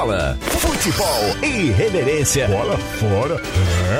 [0.00, 2.48] bola, futebol e irreverência.
[2.48, 3.42] Bola fora.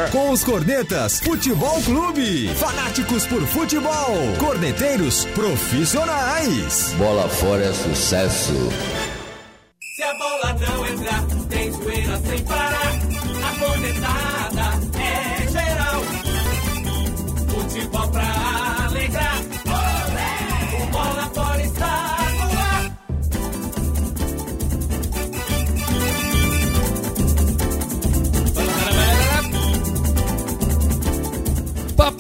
[0.07, 0.11] É.
[0.11, 2.49] Com os cornetas, Futebol Clube.
[2.55, 4.17] Fanáticos por futebol.
[4.39, 6.95] Corneteiros profissionais.
[6.97, 8.55] Bola fora é sucesso.
[9.95, 12.93] Se a bola não entrar, tem zoeira sem parar.
[13.45, 16.03] A cornetada é geral.
[17.49, 18.40] Futebol pra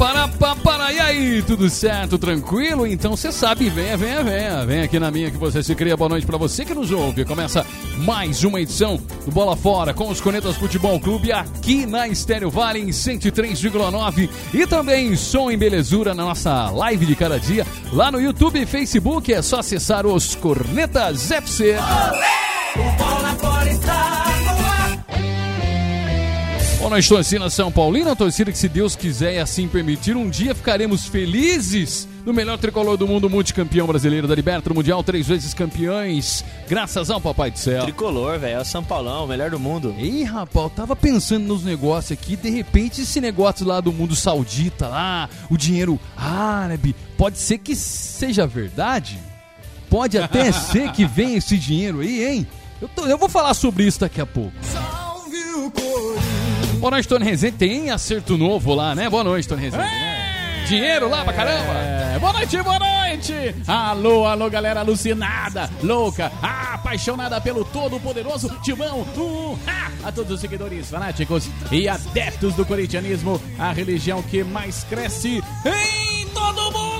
[0.01, 2.87] Papará, papará, e aí, tudo certo, tranquilo?
[2.87, 5.95] Então você sabe, venha, venha, venha, vem aqui na minha que você se cria.
[5.95, 7.23] Boa noite para você que nos ouve.
[7.27, 7.67] Começa
[7.98, 12.81] mais uma edição do Bola Fora com os Conetas Futebol Clube aqui na Estéreo Vale
[12.81, 18.19] em 103,9 e também som em belezura na nossa live de cada dia lá no
[18.19, 19.31] YouTube e Facebook.
[19.31, 21.77] É só acessar os Cornetas FC.
[21.77, 23.20] Olé!
[26.81, 30.55] Boa noite, torcida São Paulina, torcida que, se Deus quiser e assim permitir, um dia
[30.55, 36.43] ficaremos felizes no melhor tricolor do mundo, multicampeão brasileiro da Liberta Mundial, três vezes campeões,
[36.67, 37.83] graças ao Papai do Céu.
[37.83, 39.95] Tricolor, velho, é o São Paulão, o melhor do mundo.
[39.99, 44.17] Ih, rapaz, eu tava pensando nos negócios aqui, de repente esse negócio lá do mundo
[44.17, 49.19] saudita, lá, o dinheiro árabe, pode ser que seja verdade?
[49.91, 52.47] Pode até ser que venha esse dinheiro aí, hein?
[52.81, 54.55] Eu, tô, eu vou falar sobre isso daqui a pouco.
[54.62, 55.90] Salve o!
[56.81, 57.59] Boa noite, Tony Rezende.
[57.59, 59.11] Tem acerto novo lá, né?
[59.11, 59.85] Boa noite, Tony Rezende.
[59.85, 60.65] Né?
[60.67, 61.75] Dinheiro lá pra caramba.
[61.75, 62.19] É.
[62.19, 63.55] Boa noite, boa noite.
[63.67, 69.01] Alô, alô, galera alucinada, louca, apaixonada pelo todo-poderoso Timão.
[69.01, 69.59] Uh,
[70.03, 76.27] a todos os seguidores fanáticos e adeptos do corintianismo, a religião que mais cresce em
[76.29, 76.91] todo mundo.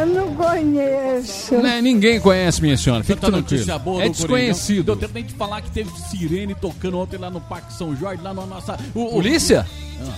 [0.00, 1.54] Eu não conheço.
[1.56, 3.02] Né, ninguém conhece, minha senhora.
[3.04, 3.60] Fica Tanta tranquilo.
[3.60, 4.84] notícia boa é do desconhecido.
[4.84, 8.22] Deu tempo nem de falar que teve sirene tocando ontem lá no Parque São Jorge,
[8.22, 8.78] lá na nossa.
[8.94, 9.66] O, o- Polícia?
[10.02, 10.12] Ah,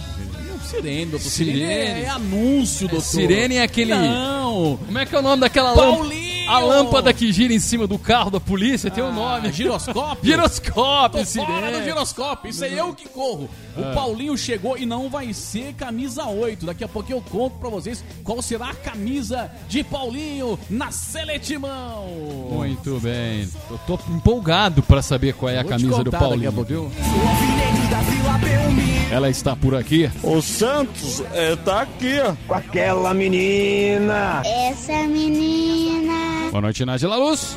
[0.64, 1.28] sirene, doutor.
[1.30, 1.62] Sirene.
[1.62, 3.04] é, é anúncio, doutor.
[3.06, 3.94] Sirene é aquele.
[3.94, 4.78] Não.
[4.86, 6.31] Como é que é o nome daquela Paulinho!
[6.48, 9.48] A lâmpada que gira em cima do carro da polícia tem o um nome.
[9.48, 10.18] Ah, giroscópio?
[10.24, 13.48] Giroscópio, Tô fora do giroscópio, isso é eu que corro.
[13.76, 13.92] O Ah.
[13.94, 16.66] Paulinho chegou e não vai ser camisa 8.
[16.66, 22.06] Daqui a pouco eu conto pra vocês qual será a camisa de Paulinho na Seletimão.
[22.50, 23.48] Muito bem.
[23.70, 26.52] Eu tô empolgado pra saber qual é a Vou te camisa do contar daqui a
[26.52, 26.92] Paulinho?
[29.10, 30.10] Ela está por aqui.
[30.22, 32.34] O Santos é, tá aqui, ó.
[32.48, 34.42] Com aquela menina.
[34.44, 35.71] Essa menina.
[36.52, 37.56] Boa noite, Nádia Luz.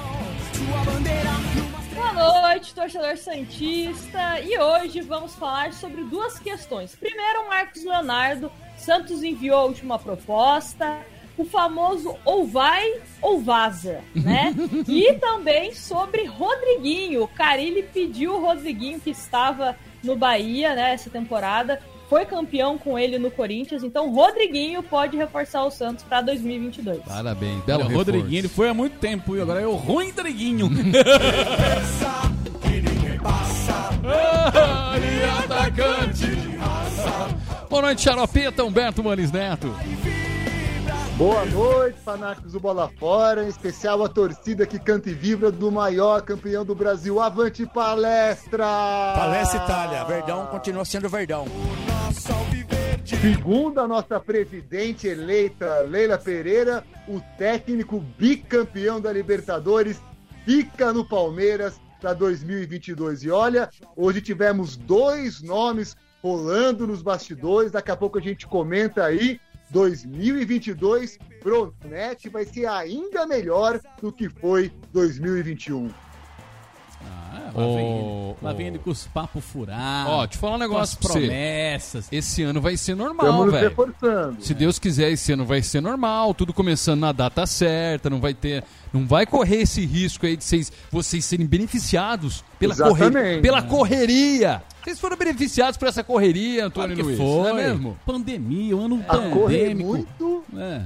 [2.14, 4.40] Boa noite, torcedor Santista.
[4.40, 6.96] E hoje vamos falar sobre duas questões.
[6.96, 8.50] Primeiro, Marcos Leonardo.
[8.78, 10.98] Santos enviou a última proposta.
[11.38, 14.56] O famoso ou vai ou vaza, né?
[14.88, 17.24] e também sobre Rodriguinho.
[17.24, 21.82] O Carilli pediu o Rodriguinho que estava no Bahia, né, essa temporada.
[22.10, 27.00] Foi campeão com ele no Corinthians, então Rodriguinho pode reforçar o Santos para 2022.
[27.00, 27.96] Parabéns, belo Olha.
[27.96, 30.70] Rodriguinho, ele foi há muito tempo e agora é o ruim Rodriguinho.
[37.70, 39.74] Boa noite, Xaropeta, Humberto Manes Neto.
[41.18, 45.72] Boa noite, fanáticos do Bola Fora, em especial a torcida que canta e vibra do
[45.72, 47.22] maior campeão do Brasil.
[47.22, 48.66] Avante palestra!
[49.16, 51.46] Palestra Itália, Verdão continua sendo Verdão.
[53.06, 60.02] Segundo a nossa presidente eleita Leila Pereira, o técnico bicampeão da Libertadores
[60.44, 63.24] fica no Palmeiras para 2022.
[63.24, 67.72] E olha, hoje tivemos dois nomes rolando nos bastidores.
[67.72, 69.40] Daqui a pouco a gente comenta aí.
[69.70, 75.90] 2022 promete vai ser ainda melhor do que foi 2021.
[77.08, 80.12] Ah, lá vem ele, lá vem ele com os papos furados.
[80.12, 81.20] Ó, te falar um negócio com as você.
[81.20, 82.08] promessas.
[82.12, 83.76] Esse ano vai ser normal, velho.
[84.40, 88.34] Se Deus quiser, esse ano vai ser normal, tudo começando na data certa, não vai
[88.34, 88.64] ter,
[88.94, 94.64] não vai correr esse risco aí de vocês, vocês serem beneficiados pela, correria, pela correria.
[94.86, 97.18] Vocês foram beneficiados por essa correria, Antônio Claro que Luiz.
[97.18, 97.50] foi.
[97.52, 97.98] Não é mesmo?
[98.06, 99.90] Pandemia, um ano A correr pandêmico.
[99.90, 100.44] muito.
[100.56, 100.84] É.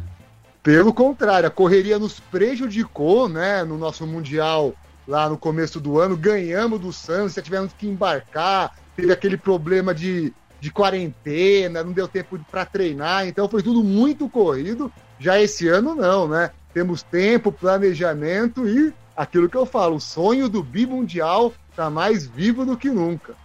[0.64, 3.62] Pelo contrário, a correria nos prejudicou, né?
[3.66, 4.74] No nosso Mundial
[5.06, 9.94] lá no começo do ano, ganhamos do Santos, já tivemos que embarcar, teve aquele problema
[9.94, 10.32] de,
[10.62, 14.90] de quarentena, não deu tempo para treinar, então foi tudo muito corrido.
[15.20, 16.52] Já esse ano não, né?
[16.74, 22.66] Temos tempo, planejamento e aquilo que eu falo, o sonho do bimundial tá mais vivo
[22.66, 23.36] do que nunca.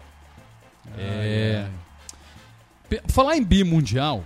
[0.99, 1.67] É.
[2.89, 4.23] Pe- Falar em bimundial,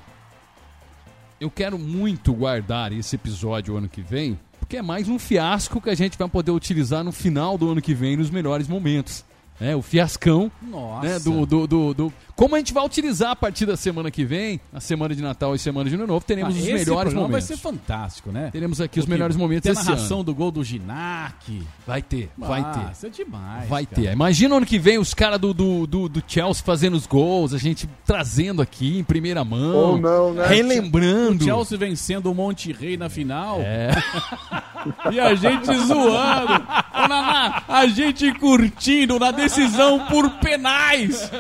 [1.40, 5.90] eu quero muito guardar esse episódio ano que vem, porque é mais um fiasco que
[5.90, 9.25] a gente vai poder utilizar no final do ano que vem nos melhores momentos.
[9.60, 11.08] É, o fiascão Nossa.
[11.08, 14.25] né, do, do, do, do- Como a gente vai utilizar a partir da semana que
[14.25, 16.87] vem, a semana de Natal e semana de Ano Novo, teremos Ah, os esse melhores
[17.12, 17.49] programa momentos.
[17.49, 18.50] vai ser fantástico, né?
[18.52, 20.25] Teremos aqui os Porque melhores momentos tem a esse narração ano.
[20.25, 21.67] do gol do Ginac.
[21.85, 22.79] Vai ter, vai ter.
[22.79, 23.69] Nossa, é demais.
[23.69, 24.02] Vai cara.
[24.02, 24.12] ter.
[24.12, 27.58] Imagina ano que vem os caras do, do, do, do Chelsea fazendo os gols, a
[27.58, 29.75] gente trazendo aqui em primeira mão.
[29.75, 30.46] Ou não, né?
[30.46, 31.43] Relembrando.
[31.43, 33.58] O Chelsea vencendo o Monte Rei na final.
[33.62, 33.90] É.
[35.12, 36.64] E a gente zoando.
[37.69, 41.31] A gente curtindo na decisão por penais.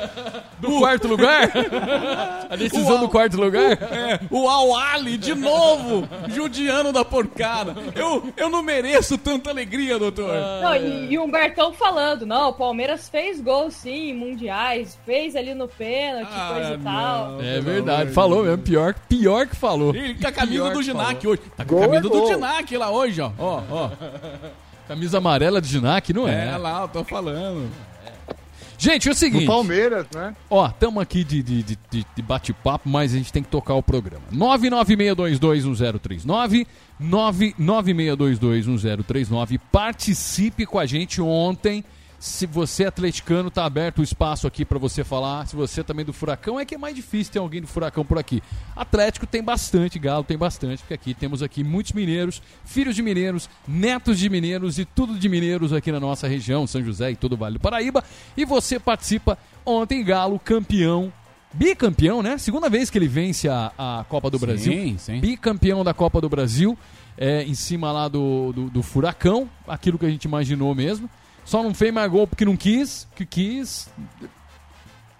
[0.58, 1.50] Do quarto lugar?
[2.50, 3.72] A decisão O- do quarto lugar?
[3.72, 7.74] É, o Al Ali de novo, judiando da porcada.
[7.94, 10.32] Eu, eu não mereço tanta alegria, doutor.
[10.62, 15.54] Não, e, e o Humbertão falando, não, o Palmeiras fez gol sim, mundiais, fez ali
[15.54, 17.42] no pênalti, Ah, coisa e tal.
[17.42, 18.58] É verdade, falou mesmo.
[18.58, 19.94] Pior, pior que falou.
[19.94, 21.42] E com a camisa do Ginac hoje.
[21.56, 22.26] Tá com a é camisa do.
[22.26, 23.30] Ginac lá hoje, ó.
[23.38, 23.90] Ó, ó.
[24.86, 26.54] Camisa amarela de Ginac, não é?
[26.54, 27.68] É lá, eu tô falando.
[28.80, 29.44] Gente, é o No seguinte.
[29.46, 30.36] Palmeiras, né?
[30.48, 33.74] Ó, estamos aqui de, de, de, de- de bate-papo, mas a gente tem que tocar
[33.74, 34.22] o programa.
[34.32, 36.64] 996221039,
[37.00, 39.58] 996221039.
[39.72, 41.84] Participe com a gente ontem.
[42.18, 45.46] Se você é atleticano, tá aberto o espaço aqui para você falar.
[45.46, 48.04] Se você também é do Furacão, é que é mais difícil ter alguém do Furacão
[48.04, 48.42] por aqui.
[48.74, 53.48] Atlético tem bastante, Galo tem bastante, porque aqui temos aqui muitos mineiros, filhos de mineiros,
[53.66, 57.34] netos de mineiros e tudo de mineiros aqui na nossa região, São José e todo
[57.34, 58.02] o Vale do Paraíba.
[58.36, 61.12] E você participa ontem, Galo, campeão
[61.52, 62.36] bicampeão, né?
[62.36, 64.98] Segunda vez que ele vence a, a Copa do Sim, Brasil.
[64.98, 65.20] sim.
[65.20, 66.76] Bicampeão da Copa do Brasil,
[67.16, 71.08] é, em cima lá do, do, do Furacão, aquilo que a gente imaginou mesmo.
[71.48, 73.88] Só não fez mais gol porque não quis, que quis.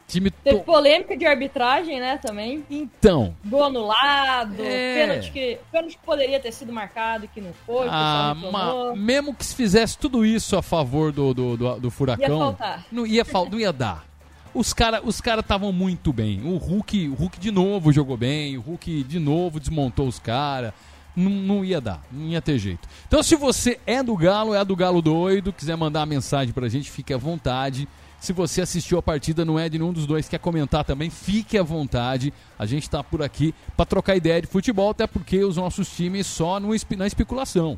[0.07, 0.65] Time Teve to...
[0.65, 2.63] polêmica de arbitragem, né, também.
[2.71, 4.95] Então, Gol anulado, É.
[5.07, 9.35] pênalti, que, pênalti que poderia ter sido marcado e que não foi, ah, ma- mesmo
[9.35, 12.87] que se fizesse tudo isso a favor do, do, do, do Furacão, Ia faltar.
[12.93, 14.07] não ia, fal- não ia dar.
[14.53, 16.43] Os caras os cara estavam muito bem.
[16.45, 20.73] O Hulk, o Hulk de novo jogou bem, o Hulk de novo desmontou os caras.
[21.19, 22.89] Não, não ia dar, não ia ter jeito.
[23.09, 26.69] Então, se você é do Galo, é do Galo doido, quiser mandar uma mensagem pra
[26.69, 27.89] gente, fique à vontade.
[28.21, 31.59] Se você assistiu a partida, não é de nenhum dos dois, quer comentar também, fique
[31.59, 32.33] à vontade.
[32.57, 36.25] A gente tá por aqui pra trocar ideia de futebol, até porque os nossos times
[36.27, 37.77] só no, na especulação.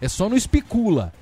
[0.00, 1.12] É só no especula.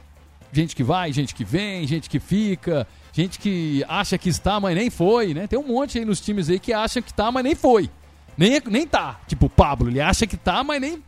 [0.53, 4.77] Gente que vai, gente que vem, gente que fica, gente que acha que está, mas
[4.77, 5.47] nem foi, né?
[5.47, 7.89] Tem um monte aí nos times aí que acha que tá, mas nem foi.
[8.37, 9.19] Nem, nem tá.
[9.27, 11.03] Tipo, o Pablo, ele acha que tá, mas nem,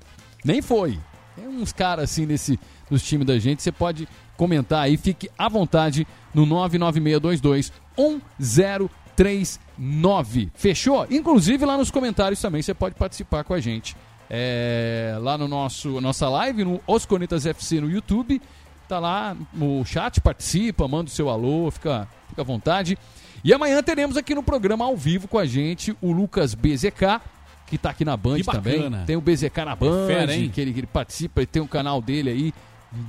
[0.45, 0.99] nem foi.
[1.37, 2.59] Tem uns caras assim nesse,
[2.91, 10.51] nos times da gente, você pode comentar aí, fique à vontade no 99622 1039.
[10.55, 11.07] Fechou?
[11.11, 13.97] Inclusive lá nos comentários também você pode participar com a gente.
[14.31, 18.41] É, lá no nosso nossa live, no Os Cornetas FC no YouTube.
[18.89, 22.97] Tá lá o chat, participa, manda o seu alô, fica, fica à vontade.
[23.45, 27.21] E amanhã teremos aqui no programa ao vivo com a gente o Lucas BZK,
[27.69, 28.91] que tá aqui na Band também.
[29.07, 30.49] Tem o BZK na Band, fera, hein?
[30.49, 32.53] que, ele, que ele participa, ele tem um canal dele aí,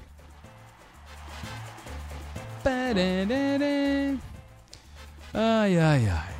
[5.33, 6.33] Ai, ai, ai.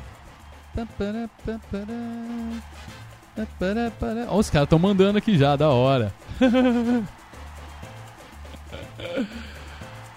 [4.32, 6.12] Os caras estão mandando aqui já, da hora.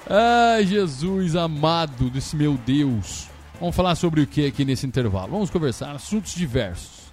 [0.10, 3.28] Ai, Jesus amado desse meu Deus.
[3.60, 5.34] Vamos falar sobre o que aqui nesse intervalo?
[5.34, 7.12] Vamos conversar assuntos diversos.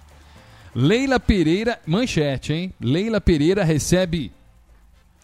[0.73, 2.73] Leila Pereira, manchete, hein?
[2.79, 4.31] Leila Pereira recebe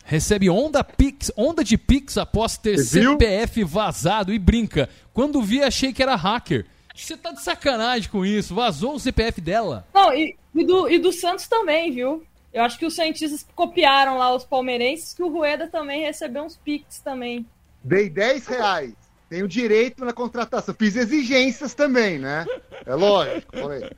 [0.04, 3.12] recebe onda pix, onda de pix após ter Você viu?
[3.14, 4.90] CPF vazado e brinca.
[5.14, 6.66] Quando vi achei que era hacker.
[6.94, 8.54] Você tá de sacanagem com isso?
[8.54, 9.88] Vazou o CPF dela?
[9.94, 12.26] Não, e, e do, e do Santos também, viu?
[12.54, 16.58] Eu acho que os cientistas copiaram lá os palmeirenses, que o Rueda também recebeu uns
[16.58, 17.46] pics também.
[17.84, 18.94] Dei 10 reais.
[19.30, 20.76] Tenho direito na contratação.
[20.78, 22.46] Fiz exigências também, né?
[22.86, 23.58] É lógico.
[23.58, 23.90] Falei.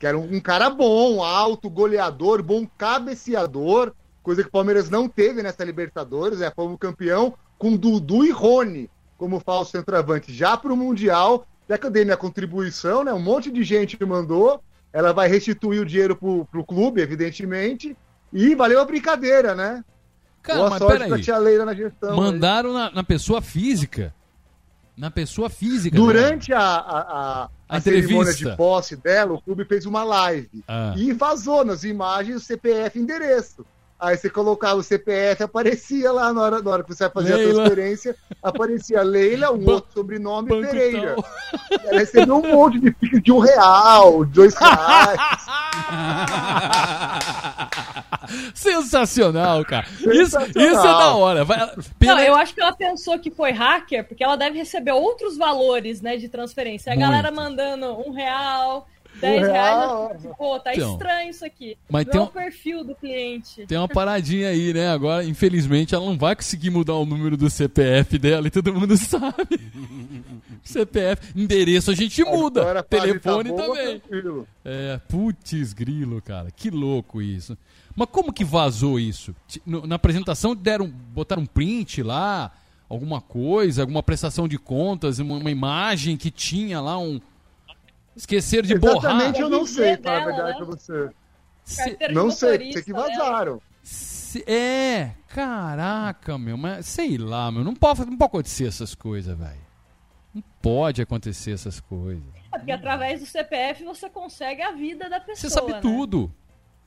[0.00, 3.92] Quero um, um cara bom, alto, goleador, bom cabeceador,
[4.22, 6.40] coisa que o Palmeiras não teve nessa Libertadores.
[6.40, 11.46] É, fomos campeão com Dudu e Rony como falso centroavante já para o Mundial.
[11.68, 13.12] Já que eu dei minha contribuição, né?
[13.12, 14.60] Um monte de gente me mandou.
[14.92, 17.96] Ela vai restituir o dinheiro pro, pro clube, evidentemente.
[18.32, 19.84] E valeu a brincadeira, né?
[20.42, 21.22] Cara, Boa mas sorte peraí.
[21.22, 22.16] tia Leila na gestão.
[22.16, 24.14] Mandaram na, na pessoa física.
[24.96, 25.96] Na pessoa física.
[25.96, 28.50] Durante a, a, a, A a cerimônia entrevista.
[28.50, 30.62] de posse dela, o clube fez uma live.
[30.68, 30.94] Ah.
[30.96, 33.64] E vazou nas imagens o CPF endereço.
[34.00, 37.36] Aí você colocava o CPF, aparecia lá na hora, na hora que você vai fazer
[37.36, 37.50] Leila.
[37.50, 41.16] a transferência, aparecia Leila, um Ba- outro sobrenome, Banco Pereira.
[41.84, 45.20] Ela recebeu um monte de piques de um real, de dois reais.
[48.54, 49.86] Sensacional, cara.
[50.00, 50.72] Isso, Sensacional.
[50.72, 51.44] isso é da hora.
[51.44, 54.92] Vai- pena- Não, eu acho que ela pensou que foi hacker, porque ela deve receber
[54.92, 56.92] outros valores, né, de transferência.
[56.92, 57.08] A Muito.
[57.08, 58.86] galera mandando um real,
[59.20, 60.06] dez Um reais, real.
[60.10, 61.76] ela fica, pô, tá Então, estranho isso aqui.
[61.88, 63.66] mas Não tem é um- o perfil do cliente.
[63.66, 64.88] Tem uma paradinha aí, né?
[64.90, 68.96] Agora, infelizmente, ela não vai conseguir mudar o número do CPF dela e todo mundo
[68.98, 69.60] sabe.
[70.62, 72.60] CPF, endereço a gente muda.
[72.62, 73.98] Agora fase Telefone tá boa, também.
[74.00, 74.48] tranquilo.
[74.64, 76.50] É, putz grilo, cara.
[76.50, 77.56] Que louco isso.
[77.94, 79.34] Mas como que vazou isso?
[79.66, 82.52] Na apresentação deram, botaram um print lá,
[82.88, 87.20] alguma coisa, alguma prestação de contas, uma, uma imagem que tinha lá um.
[88.16, 89.12] Esqueceram de borrar.
[89.12, 90.66] Exatamente, eu não sei, falar a dela, verdade né?
[90.66, 91.10] pra você.
[92.08, 93.08] De Não sei, sei que dela.
[93.08, 93.62] vazaram.
[93.82, 99.36] Se- É, caraca, meu, mas sei lá, meu, não pode, não pode acontecer essas coisas,
[99.36, 99.70] velho.
[100.34, 102.22] Não pode acontecer essas coisas.
[102.52, 105.36] É Porque através do CPF você consegue a vida da pessoa.
[105.36, 105.80] Você sabe né?
[105.80, 106.32] tudo.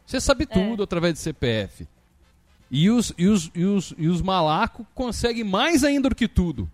[0.06, 1.88] Você sabe tudo através do CPF.
[2.72, 6.70] E os, e os, e os, e os malacos conseguem mais ainda do que tudo.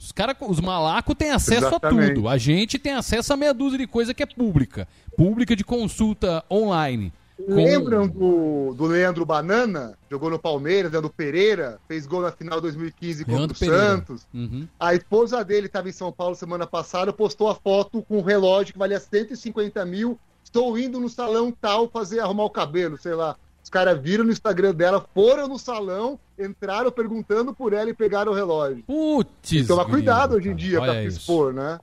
[0.00, 2.12] Os, cara, os malacos têm acesso Exatamente.
[2.12, 2.28] a tudo.
[2.28, 4.88] A gente tem acesso a meia dúzia de coisa que é pública.
[5.16, 7.12] Pública de consulta online.
[7.36, 9.96] Com- Lembram do, do Leandro Banana?
[10.10, 13.86] Jogou no Palmeiras, Leandro Pereira, fez gol na final 2015 contra Leandro o Pereira.
[13.88, 14.26] Santos.
[14.32, 14.66] Uhum.
[14.78, 18.72] A esposa dele estava em São Paulo semana passada, postou a foto com um relógio
[18.72, 20.18] que valia 150 mil.
[20.42, 23.36] Estou indo no salão tal fazer arrumar o cabelo, sei lá.
[23.70, 28.32] Os caras viram no Instagram dela, foram no salão, entraram perguntando por ela e pegaram
[28.32, 28.82] o relógio.
[28.82, 29.64] Putz.
[29.68, 31.78] Toma grilo, cuidado hoje em dia Olha pra se expor, né?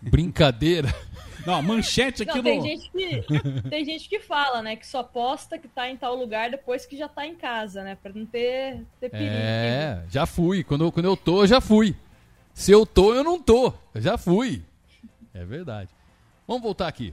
[0.00, 0.94] Brincadeira.
[1.44, 2.64] Não, manchete aqui Não, tem no.
[2.64, 6.48] gente, que, tem gente que fala, né, que só posta que tá em tal lugar
[6.48, 9.32] depois que já tá em casa, né, pra não ter, ter perigo.
[9.34, 10.62] É, já fui.
[10.62, 11.96] Quando, quando eu tô, eu já fui.
[12.54, 13.74] Se eu tô, eu não tô.
[13.92, 14.62] Eu já fui.
[15.34, 15.90] É verdade.
[16.46, 17.12] Vamos voltar aqui.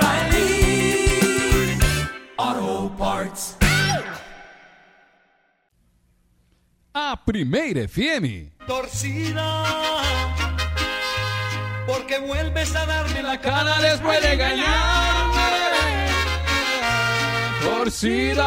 [7.31, 8.51] primeira FM.
[8.67, 9.41] Torcida,
[11.85, 15.41] porque vuelves a darme la cara después de engañarme.
[17.63, 18.43] Torcida.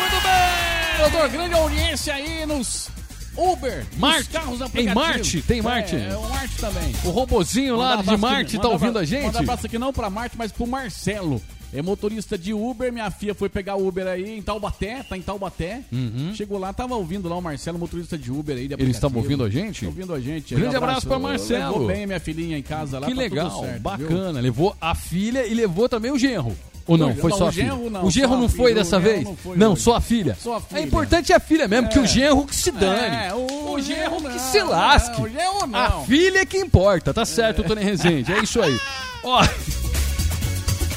[0.00, 1.28] Muito bem, doutor.
[1.28, 2.88] Grande audiência aí nos
[3.36, 4.18] Uber, Marte.
[4.18, 4.94] nos carros Em aplicativos.
[4.94, 5.94] Marte, tem Marte.
[5.94, 6.92] É, é o Marte também.
[7.04, 9.26] O robozinho lá de Marte tá ouvindo a gente?
[9.26, 11.40] Manda abraço aqui não pra Marte, mas pro Marcelo.
[11.72, 15.22] É motorista de Uber, minha filha foi pegar o Uber aí em Taubaté, tá em
[15.22, 15.82] Taubaté.
[15.92, 16.32] Uhum.
[16.34, 18.66] Chegou lá, tava ouvindo lá o Marcelo, motorista de Uber aí.
[18.66, 19.86] De Eles estavam ouvindo a gente?
[19.86, 20.54] Ouvindo a gente.
[20.54, 21.72] Grande Um abraço pra Marcelo.
[21.72, 24.40] Levou bem minha filhinha em casa lá, Que tá legal, certo, bacana.
[24.40, 26.56] Levou a filha e levou também o genro.
[26.86, 27.66] Ou não, foi não, só a filha?
[27.66, 29.22] genro não, o genro não foi dessa vez?
[29.22, 30.36] não foi não, só a filha.
[30.40, 30.80] Só a filha.
[30.80, 32.00] É importante a filha mesmo, que É.
[32.00, 33.16] o genro que se dane.
[33.16, 35.22] É, o, o genro não, que se lasque.
[35.22, 35.78] O genro não.
[35.78, 38.32] A filha é que importa, tá certo, Tony Rezende?
[38.32, 38.76] É isso aí.
[39.22, 39.40] Ó,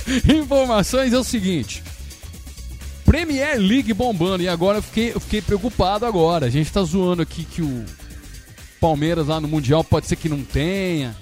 [0.28, 1.84] informações é o seguinte.
[3.06, 4.44] Premier League bombando.
[4.44, 6.46] E agora eu fiquei, eu fiquei preocupado agora.
[6.46, 7.86] A gente tá zoando aqui que o
[8.80, 11.16] Palmeiras lá no Mundial pode ser que não tenha.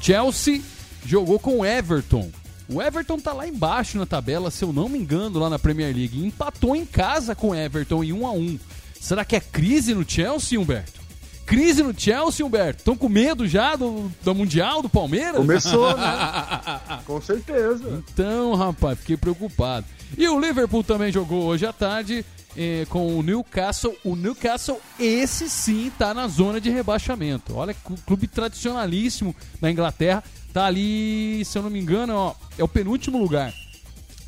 [0.00, 0.62] Chelsea
[1.04, 2.30] jogou com o Everton.
[2.68, 5.94] O Everton tá lá embaixo na tabela, se eu não me engano, lá na Premier
[5.94, 6.24] League.
[6.24, 8.58] Empatou em casa com o Everton em 1 a 1
[9.00, 11.00] Será que é crise no Chelsea, Humberto?
[11.48, 12.80] Crise no Chelsea, Humberto?
[12.80, 15.36] Estão com medo já do, do Mundial, do Palmeiras?
[15.36, 16.04] Começou, né?
[17.06, 18.04] Com certeza.
[18.12, 19.86] Então, rapaz, fiquei preocupado.
[20.16, 22.22] E o Liverpool também jogou hoje à tarde
[22.56, 23.96] eh, com o Newcastle.
[24.04, 27.56] O Newcastle, esse sim, tá na zona de rebaixamento.
[27.56, 30.22] Olha, clu- clube tradicionalíssimo da Inglaterra.
[30.52, 33.54] Tá ali, se eu não me engano, ó, é o penúltimo lugar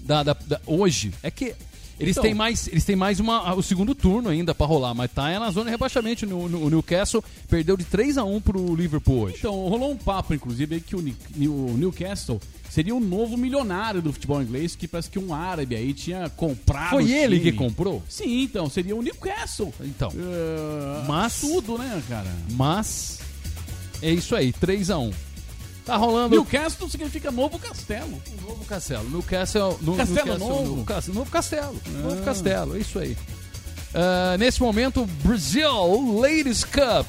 [0.00, 1.12] da, da- da- hoje.
[1.22, 1.54] É que
[2.00, 2.22] eles Então.
[2.24, 5.38] têm mais, eles têm mais uma, o segundo turno ainda pra rolar, mas tá é
[5.38, 6.26] na zona de rebaixamento.
[6.26, 9.36] No, no- o Newcastle perdeu de 3 a 1 pro Liverpool hoje.
[9.38, 12.40] Então, rolou um papo, inclusive, aí que o, o Newcastle
[12.70, 16.90] seria o novo milionário do futebol inglês, que parece que um árabe aí tinha comprado.
[16.90, 17.50] Foi ele time.
[17.52, 18.02] que comprou?
[18.08, 19.72] Sim, então, seria o Newcastle.
[19.80, 20.10] Então.
[20.16, 22.28] É, Mas- Tudo, né, cara?
[22.52, 23.18] Mas
[24.02, 25.10] é isso aí, 3 a 1
[25.84, 26.36] Tá rolando.
[26.36, 28.20] Newcastle significa novo castelo.
[28.42, 29.08] Novo Castelo.
[29.08, 29.78] Newcastle.
[29.80, 30.76] No, Castelo Newcastle, novo?
[31.14, 31.80] novo Castelo.
[32.02, 32.24] Novo Ah.
[32.24, 33.16] Castelo, é isso aí.
[33.94, 37.06] Ah, nesse momento, Brazil Ladies Cup.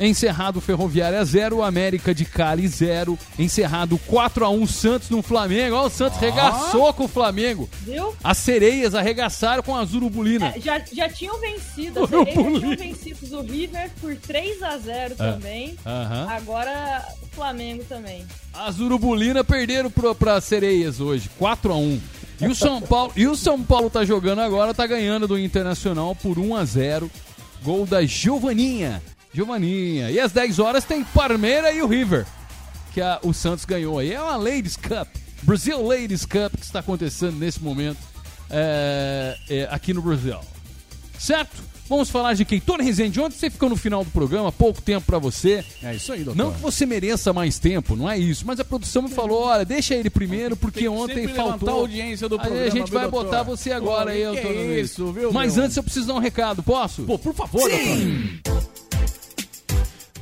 [0.00, 3.18] Encerrado Ferroviária 0, América de Cali 0.
[3.38, 5.76] Encerrado 4 a 1 Santos no Flamengo.
[5.76, 6.20] Olha o Santos Ó.
[6.20, 7.68] regaçou com o Flamengo.
[7.82, 8.14] Viu?
[8.24, 10.54] As sereias arregaçaram com a Zurubulina.
[10.56, 15.14] É, já, já tinham vencido, as sereias tinham vencido o River por 3 a 0
[15.18, 15.32] Ah.
[15.32, 15.76] também.
[15.84, 16.26] Aham.
[16.30, 18.24] Agora o Flamengo também.
[18.54, 22.00] As Urubulina perderam pro, pra Sereias hoje, 4 a 1
[22.40, 26.14] E o São Paulo, e o São Paulo tá jogando agora, tá ganhando do Internacional
[26.16, 27.10] por 1 a 0.
[27.62, 29.02] Gol da Giovaninha.
[29.32, 30.10] Giovaninha.
[30.10, 32.26] E às 10 horas tem Parmeira e o River,
[32.92, 34.12] que a- o Santos ganhou aí.
[34.12, 35.08] É uma Ladies Cup,
[35.42, 37.98] Brasil Ladies Cup que está acontecendo nesse momento
[38.50, 40.38] é, é, aqui no Brasil.
[41.18, 41.70] Certo?
[41.88, 42.60] Vamos falar de quem?
[42.60, 45.64] Tony Rezende, ontem você ficou no final do programa, pouco tempo pra você.
[45.82, 46.40] É isso aí, doutor.
[46.44, 48.46] Não que você mereça mais tempo, não é isso.
[48.46, 51.68] Mas a produção me falou: olha, deixa ele primeiro, porque ontem faltou.
[51.68, 53.24] a audiência do Aí programa, a gente vai doutor?
[53.24, 55.64] botar você agora Pô, aí, que eu tô é isso, viu, Mas meu?
[55.64, 57.02] antes eu preciso dar um recado, posso?
[57.02, 58.59] Pô, por favor, doutor.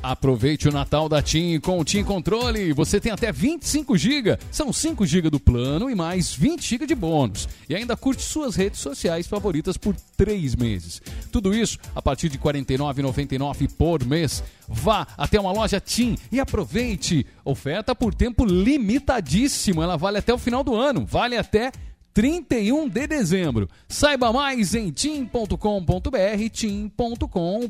[0.08, 2.72] Aproveite o Natal da TIM com o TIM Controle.
[2.72, 4.38] Você tem até 25 GB.
[4.50, 7.46] São 5 GB do plano e mais 20 GB de bônus.
[7.68, 11.02] E ainda curte suas redes sociais favoritas por 3 meses.
[11.30, 14.42] Tudo isso a partir de R$ 49,99 por mês.
[14.66, 17.26] Vá até uma loja TIM e aproveite.
[17.44, 19.82] Oferta por tempo limitadíssimo.
[19.82, 21.04] Ela vale até o final do ano.
[21.04, 21.70] Vale até
[22.14, 23.68] 31 de dezembro.
[23.86, 27.68] Saiba mais em tim.com.br, tim.com.br.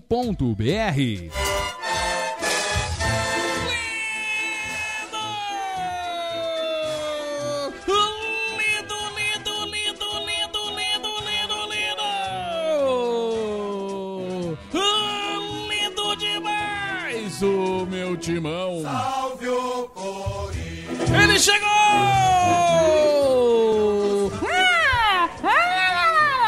[17.88, 18.82] meu timão!
[18.82, 21.22] Salve o Corinthians!
[21.22, 21.68] Ele chegou!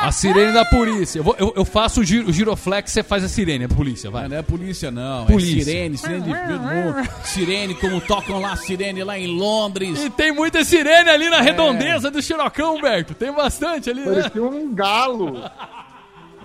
[0.03, 1.18] A sirene da polícia.
[1.20, 4.11] Eu, vou- eu- eu faço o, giro, o giroflex, você faz a sirene, a polícia,
[4.11, 4.26] vai.
[4.29, 5.26] Não é polícia, não.
[5.26, 5.61] Polícia.
[5.61, 7.09] É sirene, sirene de amor.
[7.22, 10.03] Sirene, como tocam lá sirene lá em Londres.
[10.03, 13.14] E tem muita sirene ali na redondeza do Xirocão, Humberto.
[13.14, 14.22] Tem bastante ali, né?
[14.22, 15.44] Parecia um galo.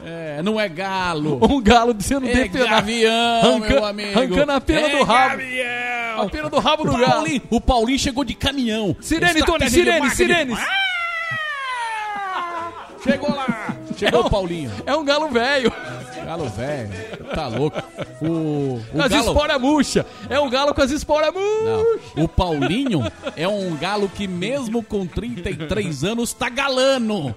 [0.07, 1.39] É, não é galo.
[1.49, 2.69] Um galo sendo É depenado.
[2.69, 4.19] gavião, Arranca- meu amigo.
[4.19, 5.29] Arrancando a pena É do rabo.
[5.37, 6.21] gavião.
[6.21, 7.05] A pena do rabo do galo.
[7.05, 8.95] Paulinho, o Paulinho chegou de caminhão.
[9.01, 10.15] Sirene, Tony, de sirene, marketing.
[10.15, 10.57] sirene.
[13.03, 13.75] Chegou lá.
[13.97, 14.71] Chegou É um- o Paulinho.
[14.85, 15.71] É um galo velho.
[16.25, 16.89] Galo velho.
[17.33, 17.81] Tá louco.
[18.21, 18.25] O,
[18.77, 19.27] o Com as galo...
[19.27, 20.05] esporas murcha.
[20.29, 22.05] É um galo com as esporas murcha.
[22.15, 22.23] Não.
[22.23, 23.01] O Paulinho
[23.35, 27.33] é um galo que, mesmo com 33 anos, tá galano.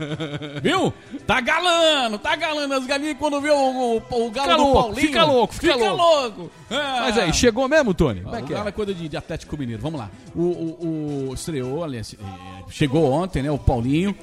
[0.62, 0.92] Viu?
[1.26, 2.74] Tá galano, tá galano.
[2.74, 3.56] As galinhas, quando vê o,
[4.10, 5.06] o, o galo Fica do louco, Paulinho.
[5.06, 6.50] fica louco, fica louco.
[6.70, 7.00] É.
[7.00, 8.20] Mas aí, chegou mesmo, Tony?
[8.22, 8.56] Como é o que é?
[8.56, 9.82] galo é coisa de, de Atlético Mineiro.
[9.82, 10.10] Vamos lá.
[10.34, 13.50] O, o, o estreou, aliás, eh, chegou ontem, né?
[13.50, 14.14] O Paulinho.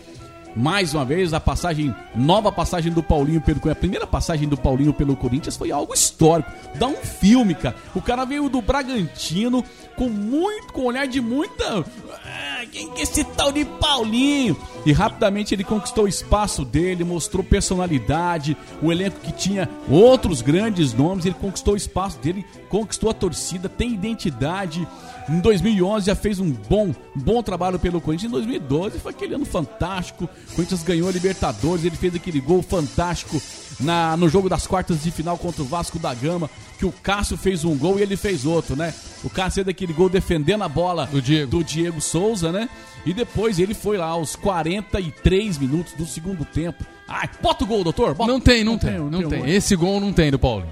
[0.55, 4.93] Mais uma vez, a passagem, nova passagem do Paulinho pelo A primeira passagem do Paulinho
[4.93, 6.49] pelo Corinthians foi algo histórico.
[6.75, 7.75] Dá um filme, cara.
[7.93, 9.63] O cara veio do Bragantino
[9.97, 11.85] com muito, com um olhar de muita.
[12.25, 14.55] Ah, quem que é esse tal de Paulinho?
[14.85, 20.93] E rapidamente ele conquistou o espaço dele, mostrou personalidade, o elenco que tinha outros grandes
[20.93, 24.87] nomes, ele conquistou o espaço dele, conquistou a torcida, tem identidade.
[25.27, 28.29] Em 2011 já fez um bom, bom trabalho pelo Corinthians.
[28.29, 30.29] Em 2012 foi aquele ano fantástico.
[30.51, 33.41] O Corinthians ganhou a Libertadores, ele fez aquele gol fantástico
[33.79, 37.37] na, no jogo das quartas de final contra o Vasco da Gama, que o Cássio
[37.37, 38.93] fez um gol e ele fez outro, né?
[39.23, 42.69] O Cássio fez aquele gol defendendo a bola do Diego, do Diego Souza, né?
[43.03, 46.85] E depois ele foi lá aos 43 minutos do segundo tempo.
[47.07, 48.15] Ai, bota o gol, doutor.
[48.15, 48.31] Bota.
[48.31, 49.47] Não tem, não, tem, não tem.
[49.49, 50.65] Esse gol não tem do Paulo.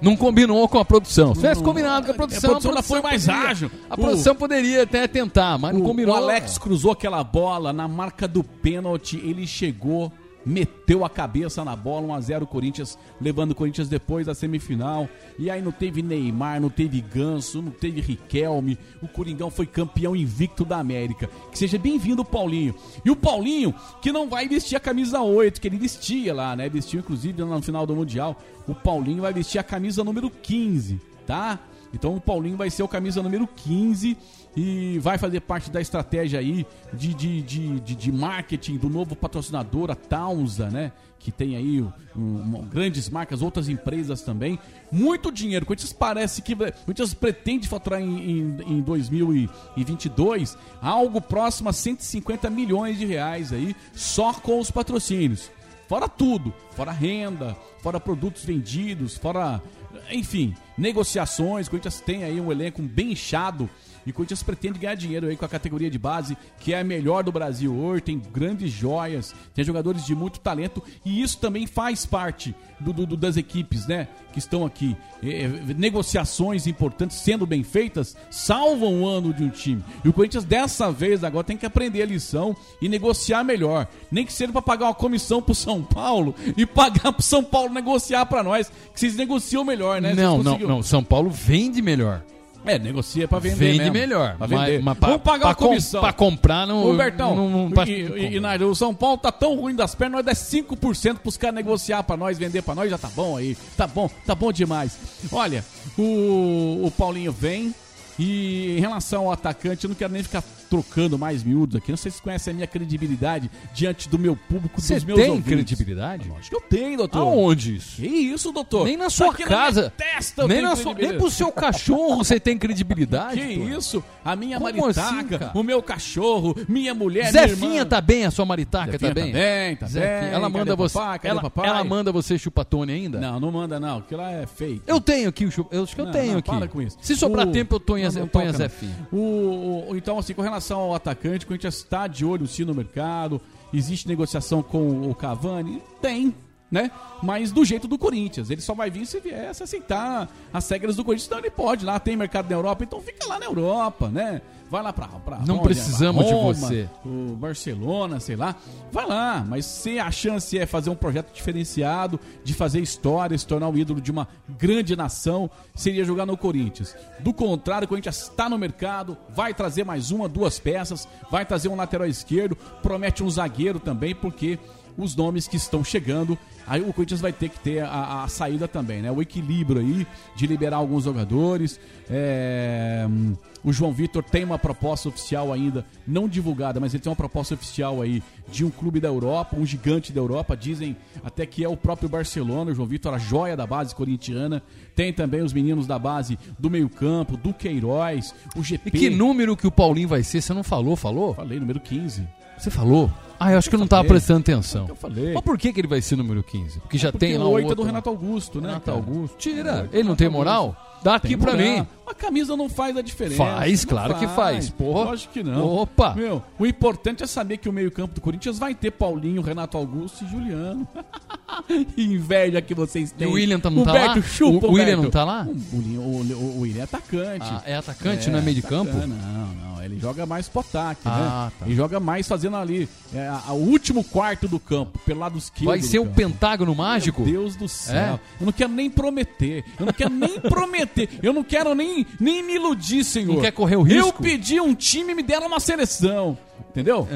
[0.00, 1.34] Não combinou com a produção.
[1.34, 3.70] Se tivesse combinado com a produção, a produção ainda foi mais poderia- ágil.
[3.90, 6.14] A O- produção poderia até tentar, mas não O- combinou.
[6.14, 10.12] O Alex cruzou aquela bola na marca do pênalti, ele chegou,
[10.44, 15.08] meteu a cabeça na bola, 1x0 Corinthians, levando o Corinthians depois da semifinal.
[15.38, 18.78] E aí não teve Neymar, não teve Ganso, não teve Riquelme.
[19.02, 21.28] O Coringão foi campeão invicto da América.
[21.50, 22.74] Que seja bem-vindo, Paulinho.
[23.04, 26.68] E o Paulinho, que não vai vestir a camisa 8, que ele vestia lá, né?
[26.68, 28.36] Vestiu inclusive no final do Mundial.
[28.66, 31.58] O Paulinho vai vestir a camisa número 15, tá?
[31.92, 34.16] Então o Paulinho vai ser o camisa número 15
[34.56, 39.16] e vai fazer parte da estratégia aí de, de, de, de, de marketing do novo
[39.16, 40.92] patrocinador, a Taunza, né?
[41.18, 44.58] Que tem aí um, um, grandes marcas, outras empresas também.
[44.90, 45.64] Muito dinheiro.
[45.64, 46.54] Corinthians parece que.
[46.56, 53.76] Corinthians pretende faturar em, em, em 2022 algo próximo a 150 milhões de reais aí,
[53.94, 55.50] só com os patrocínios.
[55.88, 59.62] Fora tudo, fora renda, fora produtos vendidos, fora,
[60.10, 61.66] enfim, negociações.
[61.66, 63.68] O Corinthians tem aí um elenco bem inchado
[64.06, 66.84] e o Corinthians pretende ganhar dinheiro aí com a categoria de base, que é a
[66.84, 71.66] melhor do Brasil hoje, tem grandes joias, tem jogadores de muito talento e isso também
[71.66, 74.96] faz parte do, do- das equipes, né, que estão aqui.
[75.22, 79.84] É, é, negociações importantes sendo bem feitas salvam o ano de um time.
[80.04, 83.86] E o Corinthians dessa vez agora tem que aprender a lição e negociar melhor.
[84.10, 87.72] Nem que seja para pagar uma comissão pro São Paulo e pagar pro São Paulo
[87.72, 90.12] negociar para nós, que vocês negociam melhor, né?
[90.14, 90.82] Não, não, não.
[90.82, 92.22] São Paulo vende melhor.
[92.64, 93.92] É, negocia pra vender Vende mesmo.
[93.92, 94.36] melhor.
[94.36, 94.82] Pra Mas- vender.
[94.82, 96.00] mas pra- Vamos pagar pra uma com- comissão.
[96.00, 99.56] pra comprar, não- Bertão, não- não- e, e, e, Nádia, o São Paulo tá tão
[99.56, 102.96] ruim das pernas, nós dá 5% pros caras negociar pra nós, vender pra nós, já
[102.98, 103.56] tá bom aí.
[103.76, 104.96] Tá bom, tá bom demais.
[105.32, 105.64] Olha,
[105.98, 107.74] o, o Paulinho vem
[108.18, 111.90] e em relação ao atacante, eu não quero nem ficar trocando mais miúdos aqui.
[111.90, 115.20] Não sei se vocês conhecem a minha credibilidade diante do meu público, Você dos meus
[115.20, 115.52] tem ouvintes.
[115.52, 116.32] credibilidade?
[116.38, 117.18] Acho que eu tenho, doutor.
[117.20, 117.96] Aonde isso?
[117.96, 118.86] Que isso, doutor?
[118.86, 119.80] Nem na Tá sua aqui na casa.
[119.80, 123.38] minha testa eu nem, na sua, nem pro seu cachorro você tem credibilidade.
[123.40, 123.68] Que pô.
[123.68, 124.02] isso?
[124.24, 127.88] A minha Como maritaca, assim, o meu cachorro, minha mulher, Zefinha minha irmã.
[127.90, 129.32] tá bem, a sua maritaca Zefinha tá bem?
[129.32, 130.30] tá bem, tá Zefinha, bem.
[130.30, 130.98] Ela manda você.
[130.98, 131.20] papai?
[131.24, 131.68] Ela, papai?
[131.68, 133.20] ela manda você chupatone ainda?
[133.20, 134.82] Não, não manda não, porque lá é fake.
[134.86, 135.68] Eu tenho aqui o chup...
[135.70, 136.50] Eu acho que eu Não, tenho não, aqui.
[136.50, 136.96] para com isso.
[137.02, 138.10] Se sobrar O- tempo, eu ponho, a,
[138.48, 138.52] eu.
[138.52, 139.08] Zefinha.
[139.12, 143.40] O- então, assim, com relação ao atacante, o Corinthians está de olho sim no mercado.
[143.72, 145.82] Existe negociação com o Cavani?
[146.00, 146.34] Tem,
[146.72, 146.90] né?
[147.22, 148.50] Mas do jeito do Corinthians.
[148.50, 151.26] Ele só vai vir se vier se aceitar as regras do Corinthians.
[151.26, 151.84] Então ele pode.
[151.84, 154.40] Lá tem mercado na Europa, então fica lá na Europa, né?
[154.70, 155.06] Vai lá pra.
[155.06, 155.64] pra Não onde?
[155.64, 156.88] precisamos de Roma, você.
[157.04, 158.56] O Barcelona, sei lá.
[158.90, 163.46] Vai lá, mas se a chance é fazer um projeto diferenciado, de fazer história, se
[163.46, 164.26] tornar o ídolo de uma
[164.58, 166.96] grande nação, seria jogar no Corinthians.
[167.20, 171.68] Do contrário, o Corinthians está no mercado, vai trazer mais uma, duas peças, vai trazer
[171.68, 174.58] um lateral esquerdo, promete um zagueiro também, porque
[174.96, 178.68] os nomes que estão chegando, aí o Corinthians vai ter que ter a, a saída
[178.68, 179.10] também, né?
[179.10, 181.78] O equilíbrio aí de liberar alguns jogadores.
[182.10, 187.10] É, hum, o João Vitor tem uma proposta oficial ainda, não divulgada, mas ele tem
[187.10, 190.56] uma proposta oficial aí de um clube da Europa, um gigante da Europa.
[190.56, 192.72] Dizem até que é o próprio Barcelona.
[192.72, 194.62] O João Vitor, a joia da base corintiana.
[194.96, 198.88] Tem também os meninos da base do meio-campo, do Queiroz, o GP.
[198.88, 200.40] E que número que o Paulinho vai ser?
[200.40, 200.96] Você não falou?
[200.96, 201.34] Falou?
[201.34, 202.26] Falei, número 15.
[202.58, 203.10] Você falou?
[203.44, 204.10] Ah, eu acho que eu não tava falei.
[204.20, 204.86] prestando atenção.
[204.88, 205.32] Eu falei.
[205.34, 206.80] Mas por que, que ele vai ser número 15?
[206.80, 207.76] Porque já Porque tem lá o o 8 é outro.
[207.76, 207.88] do lá.
[207.88, 208.68] Renato Augusto, né?
[208.68, 208.96] Renato cara?
[208.98, 209.36] Augusto.
[209.38, 209.82] Tira.
[209.82, 210.76] Oito, Ele não tem moral?
[211.02, 211.84] Dá aqui pra mim.
[212.06, 213.36] A camisa não faz a diferença.
[213.44, 214.70] Faz, Não claro que faz.
[214.70, 215.04] Porra.
[215.06, 215.66] Lógico que não.
[215.66, 216.14] Opa.
[216.14, 220.24] Meu, o importante é saber que o meio-campo do Corinthians vai ter Paulinho, Renato Augusto
[220.24, 220.86] e Juliano.
[221.66, 223.26] que inveja que vocês E têm.
[223.26, 224.22] o William tá- não tá Humberto, lá?
[224.22, 225.46] Chupa, O- o William não tá lá?
[225.72, 226.20] O, William- o-
[226.56, 227.46] o- William é atacante.
[227.50, 228.90] Ah, é atacante, não é meio de campo?
[228.90, 229.08] atacante.
[229.08, 229.94] Não, não.
[229.94, 231.52] Ele joga mais pro ataque, Ah, né?
[231.60, 231.66] tá.
[231.66, 235.36] Ele joga mais fazendo ali é, a- a- o último quarto do campo, pelo lado
[235.38, 235.66] esquerdo.
[235.66, 236.16] Vai ser o campo.
[236.16, 237.22] pentágono mágico?
[237.22, 237.96] Meu Deus do céu.
[237.96, 238.20] É?
[238.40, 239.64] Eu não quero nem prometer.
[239.78, 241.08] Eu não quero nem prometer.
[241.22, 243.34] Eu não quero nem, nem me iludir, senhor.
[243.34, 244.08] Não quer correr o risco?
[244.08, 246.36] Eu pedi um time e me deram uma seleção.
[246.70, 247.06] Entendeu?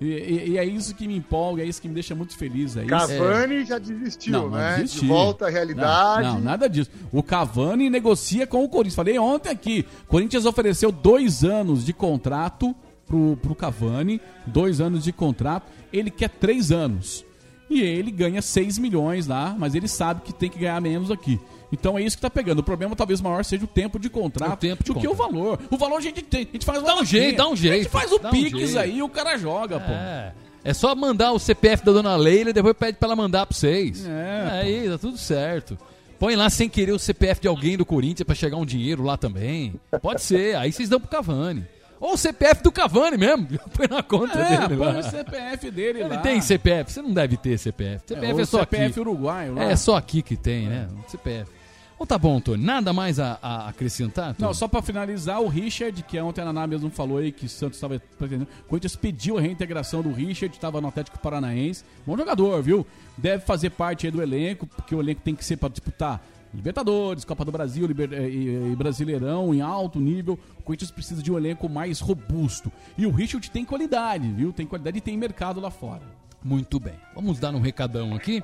[0.00, 2.76] E, e- e é isso que me empolga, é isso que me deixa muito feliz.
[2.76, 2.88] É isso.
[2.88, 4.76] Cavani já desistiu, Não, não né?
[4.76, 5.00] desisti.
[5.00, 6.26] De volta à realidade.
[6.28, 6.90] Não, não, nada disso.
[7.12, 8.94] O Cavani negocia com o Corinthians.
[8.94, 9.86] Falei ontem aqui.
[10.08, 12.74] Corinthians ofereceu dois anos de contrato
[13.06, 14.20] pro, pro Cavani.
[14.46, 15.70] Dois anos de contrato.
[15.92, 17.24] Ele quer três anos.
[17.68, 21.40] E ele ganha 6 milhões lá, mas ele sabe que tem que ganhar menos aqui.
[21.72, 22.60] Então é isso que tá pegando.
[22.60, 25.14] O problema talvez maior seja o tempo de contrato O tempo de do que o
[25.14, 25.58] valor.
[25.70, 26.42] O valor a gente tem.
[26.42, 27.82] A gente faz Dá um jeito, dá um A jeito.
[27.82, 28.78] gente faz o Dá um Pix jeito.
[28.78, 29.92] aí o cara joga, pô.
[29.92, 30.32] É.
[30.64, 33.56] É só mandar o CPF da dona Leila e depois pede pra ela mandar pra
[33.56, 34.04] vocês.
[34.04, 35.78] É, Aí, tá tudo certo.
[36.18, 39.16] Põe lá sem querer o CPF de alguém do Corinthians pra chegar um dinheiro lá
[39.16, 39.74] também.
[40.02, 41.64] Pode ser, aí vocês dão pro Cavani.
[42.00, 43.46] Ou o CPF do Cavani mesmo.
[43.72, 44.98] Põe na conta É, dele põe lá.
[44.98, 46.18] o CPF dele Ele lá.
[46.18, 48.02] tem CPF, você não deve ter CPF.
[48.08, 49.00] CPF é, ou só CPF aqui.
[49.00, 49.64] uruguaio lá.
[49.64, 50.88] É só aqui que tem, né?
[51.06, 51.50] CPF.
[51.96, 52.64] Então tá bom, Antônio.
[52.64, 54.28] Nada mais a, a acrescentar?
[54.30, 54.48] Antônio?
[54.48, 57.48] Não, só pra finalizar, o Richard, que ontem a Naná mesmo falou aí que o
[57.48, 58.46] Santos estava pretendendo.
[58.66, 61.82] O Corinthians pediu a reintegração do Richard, estava no Atlético Paranaense.
[62.06, 62.86] Bom jogador, viu?
[63.16, 67.24] Deve fazer parte aí do elenco, porque o elenco tem que ser pra disputar Libertadores,
[67.24, 70.38] Copa do Brasil Liber- eh, e, e Brasileirão em alto nível.
[70.58, 72.70] O Corinthians precisa de um elenco mais robusto.
[72.96, 74.52] E o Richard tem qualidade, viu?
[74.52, 76.02] Tem qualidade e tem mercado lá fora.
[76.42, 76.94] Muito bem.
[77.14, 78.42] Vamos dar um recadão aqui.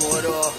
[0.00, 0.54] Demorou.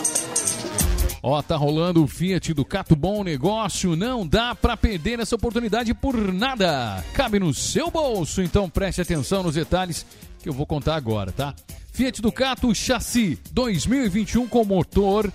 [1.23, 3.95] Ó, tá rolando o Fiat Ducato Bom Negócio.
[3.95, 7.03] Não dá pra perder essa oportunidade por nada.
[7.13, 10.05] Cabe no seu bolso, então preste atenção nos detalhes
[10.41, 11.53] que eu vou contar agora, tá?
[11.91, 15.31] Fiat Ducato Chassi 2021 com motor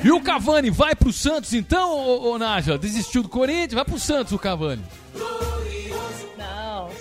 [0.03, 2.77] E o Cavani vai pro Santos então, ô, ô Naja?
[2.77, 3.75] Desistiu do Corinthians?
[3.75, 4.83] Vai pro Santos o Cavani.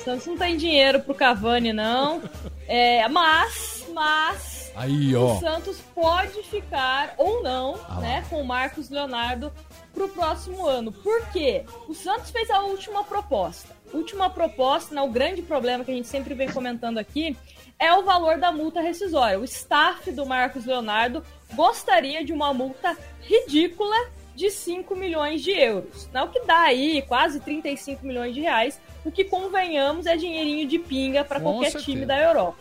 [0.06, 2.22] Santos não tem dinheiro pro Cavani, não.
[2.68, 4.72] É, mas, mas.
[4.76, 5.34] Aí, ó.
[5.34, 8.02] O Santos pode ficar ou não, Ah lá.
[8.02, 9.52] né, com o Marcos Leonardo
[9.94, 10.92] pro próximo ano.
[10.92, 11.64] Por quê?
[11.88, 13.76] O Santos fez a última proposta.
[13.94, 17.36] Última proposta, né, o grande problema que a gente sempre vem comentando aqui
[17.80, 19.40] é o valor da multa rescisória.
[19.40, 23.96] O staff do Marcos Leonardo gostaria de uma multa ridícula
[24.36, 26.10] de 5 milhões de euros.
[26.12, 26.22] Né?
[26.22, 30.78] O que dá aí quase 35 milhões de reais, o que convenhamos é dinheirinho de
[30.78, 31.86] pinga para qualquer certeza.
[31.86, 32.58] time da Europa.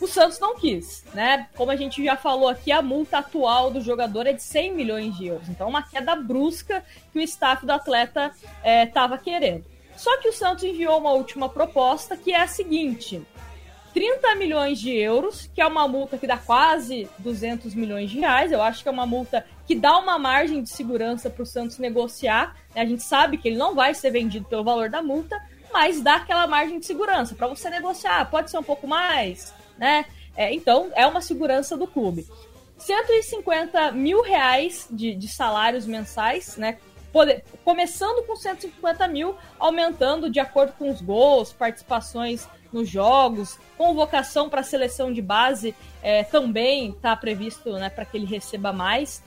[0.00, 1.48] O Santos não quis, né?
[1.54, 5.16] Como a gente já falou aqui, a multa atual do jogador é de 100 milhões
[5.16, 5.48] de euros.
[5.48, 8.32] Então, uma queda brusca que o staff do atleta
[8.64, 9.64] estava querendo.
[9.96, 13.22] Só que o Santos enviou uma última proposta que é a seguinte:
[13.92, 18.50] 30 milhões de euros, que é uma multa que dá quase 200 milhões de reais.
[18.50, 21.78] Eu acho que é uma multa que dá uma margem de segurança para o Santos
[21.78, 22.56] negociar.
[22.74, 22.82] né?
[22.82, 25.38] A gente sabe que ele não vai ser vendido pelo valor da multa,
[25.72, 28.30] mas dá aquela margem de segurança para você negociar.
[28.30, 30.06] Pode ser um pouco mais, né?
[30.36, 32.26] É, então, é uma segurança do clube.
[32.78, 36.78] 150 mil reais de, de salários mensais, né?
[37.12, 44.48] Poder- começando com 150 mil, aumentando de acordo com os gols, participações nos jogos, convocação
[44.48, 49.22] para a seleção de base é, também está previsto né, para que ele receba mais.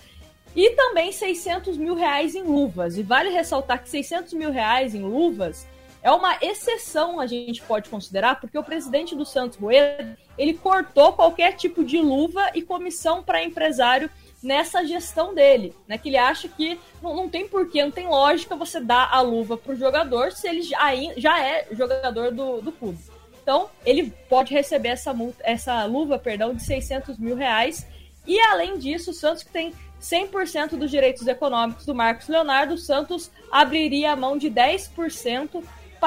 [0.55, 2.97] E também 600 mil reais em luvas.
[2.97, 5.67] E vale ressaltar que 600 mil reais em luvas
[6.01, 11.13] é uma exceção, a gente pode considerar, porque o presidente do Santos Rueda, ele cortou
[11.13, 14.09] qualquer tipo de luva e comissão para empresário
[14.45, 15.97] nessa gestão dele, né?
[15.97, 19.57] Que ele acha que não, não tem porquê, não tem lógica você dar a luva
[19.57, 20.79] para o jogador se ele já,
[21.17, 22.99] já é jogador do, do clube.
[23.41, 27.85] Então, ele pode receber essa, multa, essa luva perdão, de 600 mil reais.
[28.25, 32.77] E, além disso, o Santos que tem 100% dos direitos econômicos do Marcos Leonardo, o
[32.77, 35.63] Santos abriria a mão de 10%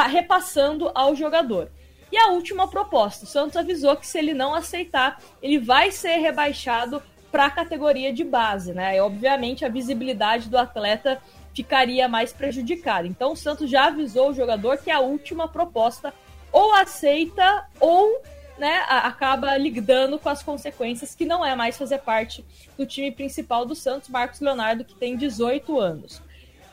[0.09, 1.71] repassando ao jogador.
[2.11, 6.17] E a última proposta, o Santos avisou que se ele não aceitar, ele vai ser
[6.19, 8.97] rebaixado para a categoria de base, né?
[8.97, 11.21] E, obviamente a visibilidade do atleta
[11.55, 13.07] ficaria mais prejudicada.
[13.07, 16.13] Então o Santos já avisou o jogador que a última proposta
[16.53, 18.23] ou aceita ou
[18.59, 22.45] né, acaba lidando com as consequências que não é mais fazer parte
[22.77, 26.21] do time principal do Santos, Marcos Leonardo, que tem 18 anos.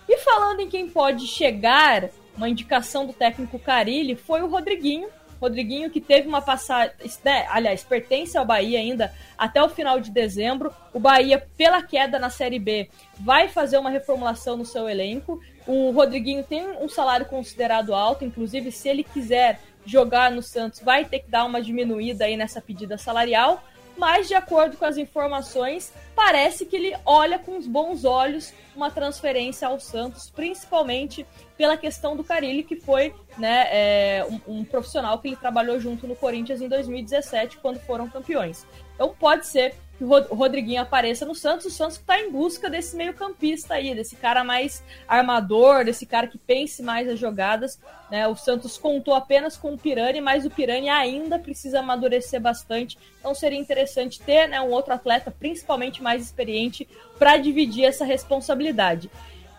[0.07, 5.09] E falando em quem pode chegar, uma indicação do técnico Carilli foi o Rodriguinho,
[5.45, 6.91] Rodriguinho, que teve uma passagem,
[7.23, 10.73] né, aliás, pertence ao Bahia ainda até o final de dezembro.
[10.93, 15.39] O Bahia, pela queda na Série B, vai fazer uma reformulação no seu elenco.
[15.67, 21.05] O Rodriguinho tem um salário considerado alto, inclusive, se ele quiser jogar no Santos, vai
[21.05, 23.63] ter que dar uma diminuída aí nessa pedida salarial.
[23.97, 28.91] Mas, de acordo com as informações, parece que ele olha com os bons olhos uma
[28.91, 31.25] transferência ao Santos, principalmente
[31.57, 36.07] pela questão do Carilli, que foi né, é, um, um, profissional que ele trabalhou junto
[36.07, 38.65] no Corinthians em 2017, quando foram campeões.
[38.93, 42.95] Então pode ser que o Rodriguinho apareça no Santos, o Santos está em busca desse
[42.95, 47.79] meio campista aí, desse cara mais armador, desse cara que pense mais as jogadas.
[48.11, 48.27] Né?
[48.27, 53.33] O Santos contou apenas com o Pirani, mas o Pirani ainda precisa amadurecer bastante, então
[53.33, 59.09] seria interessante ter né, um outro atleta, principalmente mais experiente, para dividir essa responsabilidade.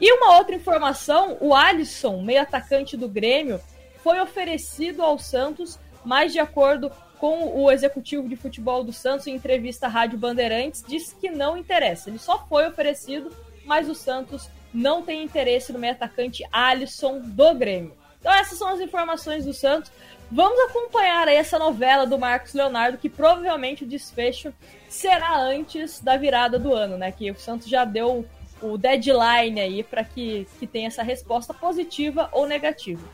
[0.01, 3.61] E uma outra informação: o Alisson, meio atacante do Grêmio,
[4.03, 9.35] foi oferecido ao Santos, mas de acordo com o executivo de futebol do Santos, em
[9.35, 12.11] entrevista à Rádio Bandeirantes, disse que não interessa.
[12.11, 17.55] Ele só foi oferecido, mas o Santos não tem interesse no meio atacante Alisson do
[17.55, 17.97] Grêmio.
[18.21, 19.91] Então essas são as informações do Santos.
[20.31, 24.53] Vamos acompanhar aí essa novela do Marcos Leonardo, que provavelmente o desfecho
[24.89, 27.13] será antes da virada do ano, né?
[27.13, 28.27] Que o Santos já deu
[28.61, 33.07] o deadline aí para que, que tenha essa resposta positiva ou negativa.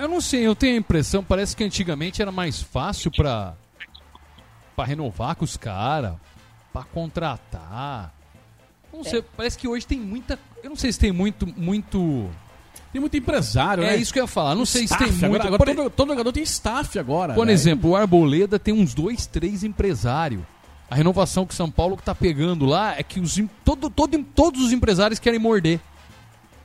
[0.00, 3.54] Eu não sei, eu tenho a impressão, parece que antigamente era mais fácil para
[4.76, 6.14] para renovar com os caras,
[6.72, 8.14] para contratar.
[8.92, 9.24] Não sei, é.
[9.36, 12.30] parece que hoje tem muita, eu não sei se tem muito muito
[12.92, 13.94] tem muito empresário, é né?
[13.94, 14.54] É isso que eu ia falar.
[14.54, 15.24] Não sei se tem muito.
[15.24, 17.34] Agora, agora todo, todo, jogador tem staff agora.
[17.34, 17.52] Por né?
[17.52, 20.42] exemplo, o Arboleda tem uns dois, três empresários.
[20.90, 24.72] A renovação que São Paulo está pegando lá é que os, todo, todo, todos os
[24.72, 25.78] empresários querem morder.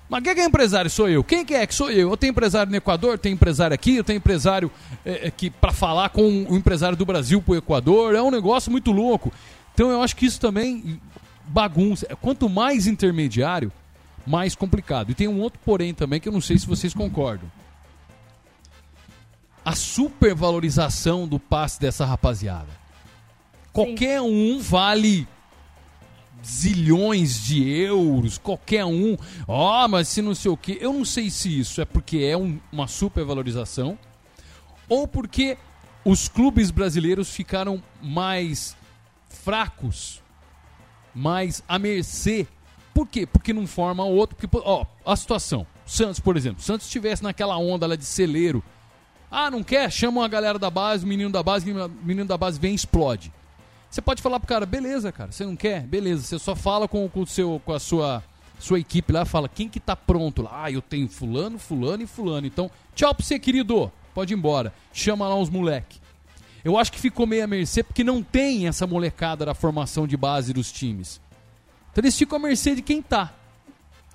[0.08, 0.90] Mas quem é empresário?
[0.90, 1.24] Sou eu.
[1.24, 2.12] Quem que é que sou eu?
[2.12, 4.72] Eu tenho empresário no Equador, tenho empresário aqui, eu tenho empresário
[5.04, 8.14] é, é que para falar com o empresário do Brasil para o Equador.
[8.14, 9.34] É um negócio muito louco.
[9.74, 11.02] Então eu acho que isso também
[11.48, 12.08] bagunça.
[12.22, 13.72] Quanto mais intermediário,
[14.26, 15.12] mais complicado.
[15.12, 17.50] E tem um outro porém também que eu não sei se vocês concordam.
[19.64, 22.70] A supervalorização do passe dessa rapaziada.
[23.74, 25.28] Qualquer um vale
[26.46, 29.18] zilhões de euros, qualquer um.
[29.48, 30.78] Ó, oh, mas se não sei o que.
[30.80, 33.98] Eu não sei se isso é porque é um, uma supervalorização
[34.88, 35.58] ou porque
[36.04, 38.78] os clubes brasileiros ficaram mais
[39.28, 40.22] fracos,
[41.14, 42.48] mais à mercê.
[42.94, 43.26] Por quê?
[43.26, 44.36] Porque não forma outro.
[44.36, 45.66] Porque, ó, a situação.
[45.86, 46.62] Santos, por exemplo.
[46.62, 48.64] Santos estivesse naquela onda lá de celeiro.
[49.30, 49.92] Ah, não quer?
[49.92, 52.76] Chama a galera da base, o menino da base, o menino da base vem e
[52.76, 53.34] explode.
[53.96, 55.84] Você pode falar pro cara, beleza, cara, você não quer?
[55.84, 58.22] Beleza, você só fala com, com, o seu, com a sua,
[58.60, 60.66] sua equipe lá, fala quem que tá pronto lá.
[60.66, 62.46] Ah, eu tenho fulano, fulano e fulano.
[62.46, 63.90] Então, tchau pra você, querido.
[64.14, 64.74] Pode ir embora.
[64.92, 66.02] Chama lá uns moleque.
[66.62, 70.18] Eu acho que ficou meio a mercê porque não tem essa molecada da formação de
[70.18, 71.22] base dos times.
[71.94, 73.34] Então eles ficam à mercê de quem tá.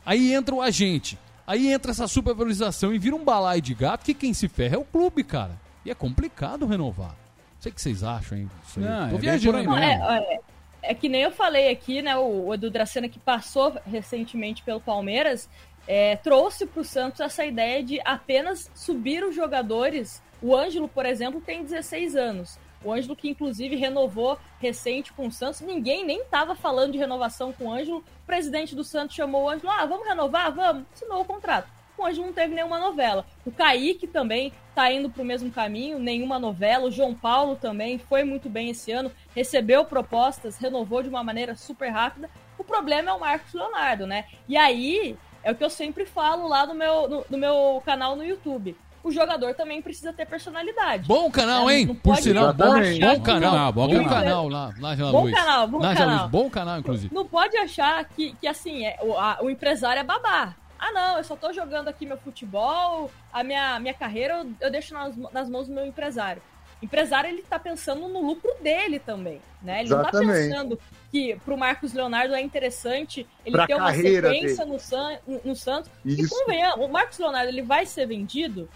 [0.05, 1.19] Aí entra o agente.
[1.47, 4.79] Aí entra essa supervalorização e vira um balaio de gato que quem se ferra é
[4.79, 5.59] o clube, cara.
[5.87, 7.20] E é complicado renovar
[7.61, 8.51] sei o que vocês acham, hein?
[8.67, 9.79] Isso não, Tô é viajando aí, não.
[9.79, 10.41] É, é,
[10.83, 12.17] é, que nem eu falei aqui, né?
[12.17, 15.49] O, o Edu Dracena, que passou recentemente pelo Palmeiras,
[15.87, 20.23] é, trouxe para o Santos essa ideia de apenas subir os jogadores.
[20.43, 22.59] O Ângelo, por exemplo, tem 16 anos.
[22.83, 27.53] O Ângelo, que inclusive renovou recente com o Santos, ninguém nem estava falando de renovação
[27.53, 27.99] com o Ângelo.
[27.99, 30.51] O presidente do Santos chamou o Ângelo: ah, vamos renovar?
[30.51, 30.85] Vamos.
[30.95, 33.25] Assinou o contrato hoje não teve nenhuma novela.
[33.45, 36.87] O Kaique também está indo para o mesmo caminho, nenhuma novela.
[36.87, 41.55] O João Paulo também foi muito bem esse ano, recebeu propostas, renovou de uma maneira
[41.57, 42.29] super rápida.
[42.59, 44.25] O problema é o Marcos Leonardo, né?
[44.49, 48.15] E aí é o que eu sempre falo lá no meu, no, no meu canal
[48.17, 48.77] no YouTube.
[49.03, 51.09] O jogador também precisa ter personalidade.
[51.09, 51.79] Bom canal, Né?
[51.79, 51.87] hein?
[51.87, 53.73] Não Por sinal, bom, bom canal.
[53.73, 54.49] bom Bom canal.
[54.51, 55.35] lá, lá na Bom Luz.
[55.35, 56.19] canal, bom Na canal.
[56.21, 56.31] Luz.
[56.31, 57.15] Bom canal, inclusive.
[57.15, 60.55] Não pode achar que, que assim, é, o, a- o empresário é babá.
[60.83, 64.71] Ah, não, eu só tô jogando aqui meu futebol, a minha, minha carreira eu, eu
[64.71, 66.41] deixo nas, nas mãos do meu empresário.
[66.83, 69.81] Empresário, ele tá pensando no lucro dele também, né?
[69.81, 70.49] Ele não tá Exatamente.
[70.49, 74.73] pensando que pro Marcos Leonardo é interessante ele Pra ter uma sequência dele.
[74.73, 75.91] no, San, no, Santos.
[76.03, 76.35] E Isso.
[76.35, 78.67] convenhamos, o Marcos Leonardo, ele vai ser vendido,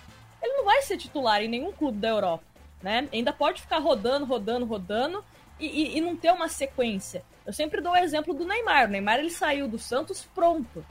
[0.43, 2.45] ele não vai ser titular em nenhum clube da Europa,
[2.83, 3.09] né?
[3.11, 5.25] Ainda pode ficar rodando, rodando, rodando
[5.59, 7.25] e, e- e não ter uma sequência.
[7.47, 8.85] Eu sempre dou o exemplo do Neymar.
[8.87, 10.85] O Neymar ele saiu do Santos pronto.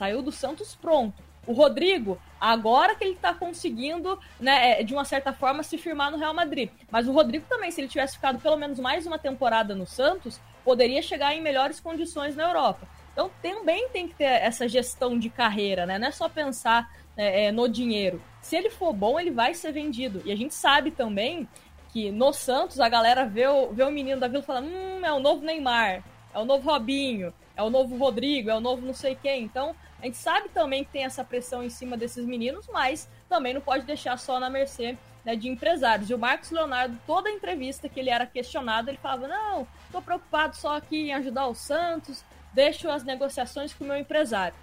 [0.00, 1.22] Saiu do Santos pronto.
[1.46, 6.10] O Rodrigo, agora que ele tá conseguindo, né, é, de uma certa forma, se firmar
[6.10, 6.70] no Real Madrid.
[6.90, 10.40] Mas o Rodrigo também, se ele tivesse ficado pelo menos mais uma temporada no Santos,
[10.64, 12.88] poderia chegar em melhores condições na Europa.
[13.12, 15.98] Então também tem que ter essa gestão de carreira, né?
[15.98, 18.22] Não é só pensar é, é, no dinheiro.
[18.40, 20.22] Se ele for bom, ele vai ser vendido.
[20.24, 21.46] E a gente sabe também
[21.92, 25.04] que no Santos a galera vê o, vê o menino da vila e fala: hum,
[25.04, 28.86] é o novo Neymar, é o novo Robinho, é o novo Rodrigo, é o novo
[28.86, 29.42] não sei quem.
[29.42, 33.52] Então a gente sabe também que tem essa pressão em cima desses meninos, mas também
[33.54, 36.08] não pode deixar só na mercê né, de empresários.
[36.08, 40.56] E o Marcos Leonardo, toda entrevista que ele era questionado, ele falava: não, tô preocupado
[40.56, 44.56] só aqui em ajudar o Santos, deixo as negociações com o meu empresário.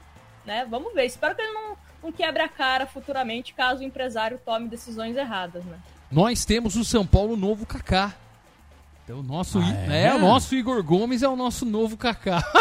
[0.45, 0.65] Né?
[0.69, 1.05] Vamos ver.
[1.05, 5.63] Espero que ele não, não quebre a cara futuramente caso o empresário tome decisões erradas.
[5.65, 5.77] Né?
[6.11, 8.15] Nós temos o São Paulo novo Kaká.
[9.03, 10.07] Então, o nosso, I- é?
[10.07, 10.13] é?
[10.13, 12.43] o nosso Igor Gomes é o nosso novo Kaká.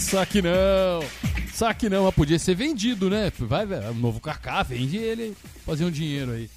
[0.00, 1.00] Só que não.
[1.52, 3.30] Só que não, mas podia ser vendido, né?
[3.38, 6.48] Vai, o novo Kaká, vende ele, fazer um dinheiro aí.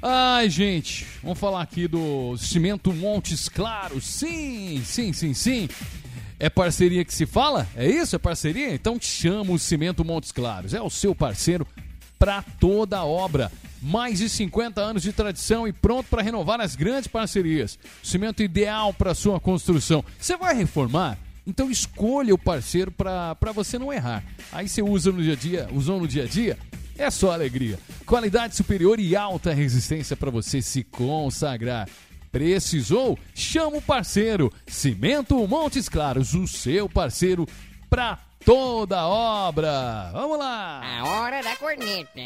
[0.00, 4.04] Ai, gente, vamos falar aqui do Cimento Montes Claros.
[4.04, 5.68] Sim, sim, sim, sim.
[6.38, 7.66] É parceria que se fala?
[7.74, 8.14] É isso?
[8.14, 8.72] É parceria?
[8.72, 10.74] Então chama o Cimento Montes Claros.
[10.74, 11.66] É o seu parceiro
[12.18, 13.50] para toda a obra.
[13.82, 17.78] Mais de 50 anos de tradição e pronto para renovar as grandes parcerias.
[18.02, 20.04] Cimento ideal para sua construção.
[20.18, 21.18] Você vai reformar?
[21.46, 24.24] Então escolha o parceiro para você não errar.
[24.50, 26.58] Aí você usa no dia a dia, usou no dia a dia,
[26.96, 27.78] é só alegria.
[28.06, 31.88] Qualidade superior e alta resistência para você se consagrar.
[32.32, 33.18] Precisou?
[33.34, 34.52] Chama o parceiro.
[34.66, 37.46] Cimento Montes Claros, o seu parceiro
[37.88, 40.10] para toda obra.
[40.12, 40.80] Vamos lá!
[40.82, 42.20] A hora da corneta.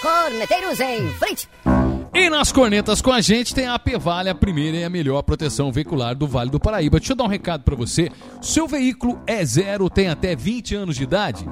[0.00, 1.48] Corneteiros em frente.
[2.16, 5.72] E nas cornetas com a gente tem a Pevale, a primeira e a melhor proteção
[5.72, 7.00] veicular do Vale do Paraíba.
[7.00, 8.08] Deixa eu dar um recado para você.
[8.40, 11.44] Seu veículo é zero, tem até 20 anos de idade?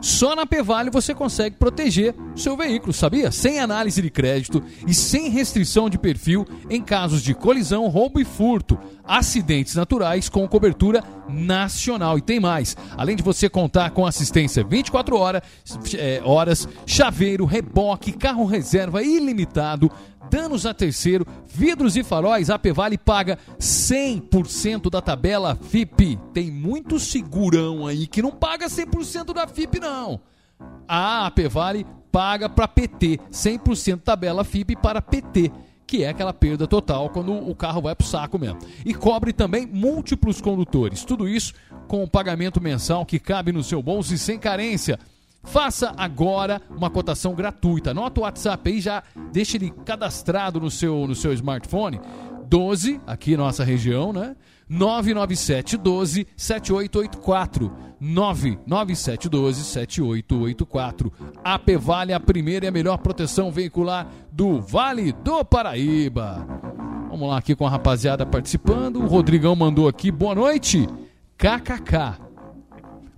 [0.00, 3.30] Só na Pevale você consegue proteger seu veículo, sabia?
[3.32, 8.24] Sem análise de crédito e sem restrição de perfil em casos de colisão, roubo e
[8.24, 8.78] furto.
[9.04, 12.18] Acidentes naturais com cobertura nacional.
[12.18, 12.76] E tem mais.
[12.96, 15.42] Além de você contar com assistência 24 horas,
[15.96, 19.90] é, horas chaveiro, reboque, carro reserva ilimitado,
[20.28, 26.18] danos a terceiro, vidros e faróis, a Pevale paga 100% da tabela FIP.
[26.32, 30.20] Tem muito segurão aí que não paga 100% da FIP não.
[30.86, 35.50] A Pevale paga para PT, 100% tabela FIP para PT,
[35.86, 38.58] que é aquela perda total quando o carro vai pro saco mesmo.
[38.84, 41.04] E cobre também múltiplos condutores.
[41.04, 41.54] Tudo isso
[41.86, 44.98] com o pagamento mensal que cabe no seu bolso e sem carência.
[45.42, 47.92] Faça agora uma cotação gratuita.
[47.92, 52.00] Anota o WhatsApp aí, já deixa ele cadastrado no seu, no seu smartphone.
[52.48, 54.34] 12, aqui nossa região, né?
[54.68, 57.72] 99712 7884.
[58.00, 61.12] 99712 7884.
[61.42, 66.46] AP Vale, a primeira e a melhor proteção veicular do Vale do Paraíba.
[67.10, 68.96] Vamos lá aqui com a rapaziada participando.
[68.96, 70.86] O Rodrigão mandou aqui, boa noite,
[71.36, 72.18] KKK.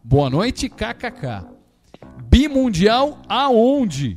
[0.02, 1.49] Boa noite, KKK.
[2.30, 4.16] Bimundial aonde?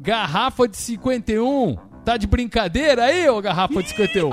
[0.00, 1.76] Garrafa de 51.
[2.04, 4.30] Tá de brincadeira aí, ô garrafa de 51?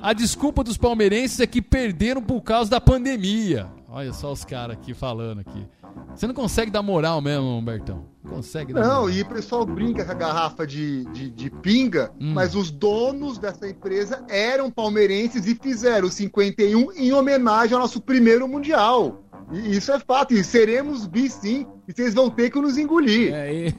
[0.00, 3.66] A desculpa dos palmeirenses é que perderam por causa da pandemia.
[3.88, 5.66] Olha só os caras aqui falando aqui.
[6.14, 8.04] Você não consegue dar moral mesmo, Humbertão.
[8.22, 9.10] Não consegue dar Não, moral.
[9.10, 12.32] e o pessoal brinca com a garrafa de, de, de pinga, Hum.
[12.32, 18.00] mas os donos dessa empresa eram palmeirenses e fizeram o 51 em homenagem ao nosso
[18.00, 19.24] primeiro Mundial.
[19.52, 23.32] E isso é fato, e seremos bi sim, e vocês vão ter que nos engolir.
[23.34, 23.74] É, e,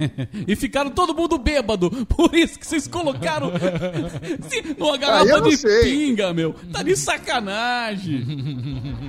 [0.52, 1.92] e ficaram todo mundo bêbado.
[2.08, 3.52] Por isso que vocês colocaram
[4.78, 5.84] numa Ah, garrafa de sei.
[5.84, 6.56] pinga, meu.
[6.74, 8.26] Tá de sacanagem.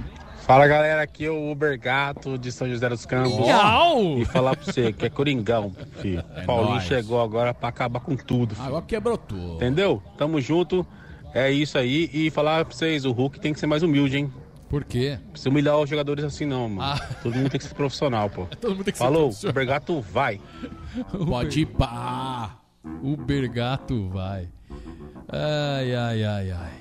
[0.46, 3.38] Fala galera, aqui é o Uber Gato de São José dos Campos.
[3.38, 4.18] Miau!
[4.18, 6.24] E falar pra você que é Coringão, filho.
[6.34, 6.84] É Paulinho nóis.
[6.84, 8.56] chegou agora pra acabar com tudo.
[8.56, 8.66] filho.
[8.66, 9.54] Agora quebrou tudo.
[9.56, 10.02] Entendeu?
[10.18, 10.84] Tamo junto.
[11.32, 12.10] É isso aí.
[12.12, 14.32] E falar pra vocês, o Hulk tem que ser mais humilde, hein?
[14.70, 15.18] Por quê?
[15.24, 17.00] Não precisa humilhar os jogadores assim, não, mano.
[17.24, 18.46] Todo mundo tem que ser profissional, pô.
[18.60, 20.40] Todo mundo tem que ser Falou, o Bergato vai.
[21.28, 22.56] Pode ir pá.
[23.02, 24.48] O Bergato vai.
[25.28, 26.72] Ai, ai, ai, ai.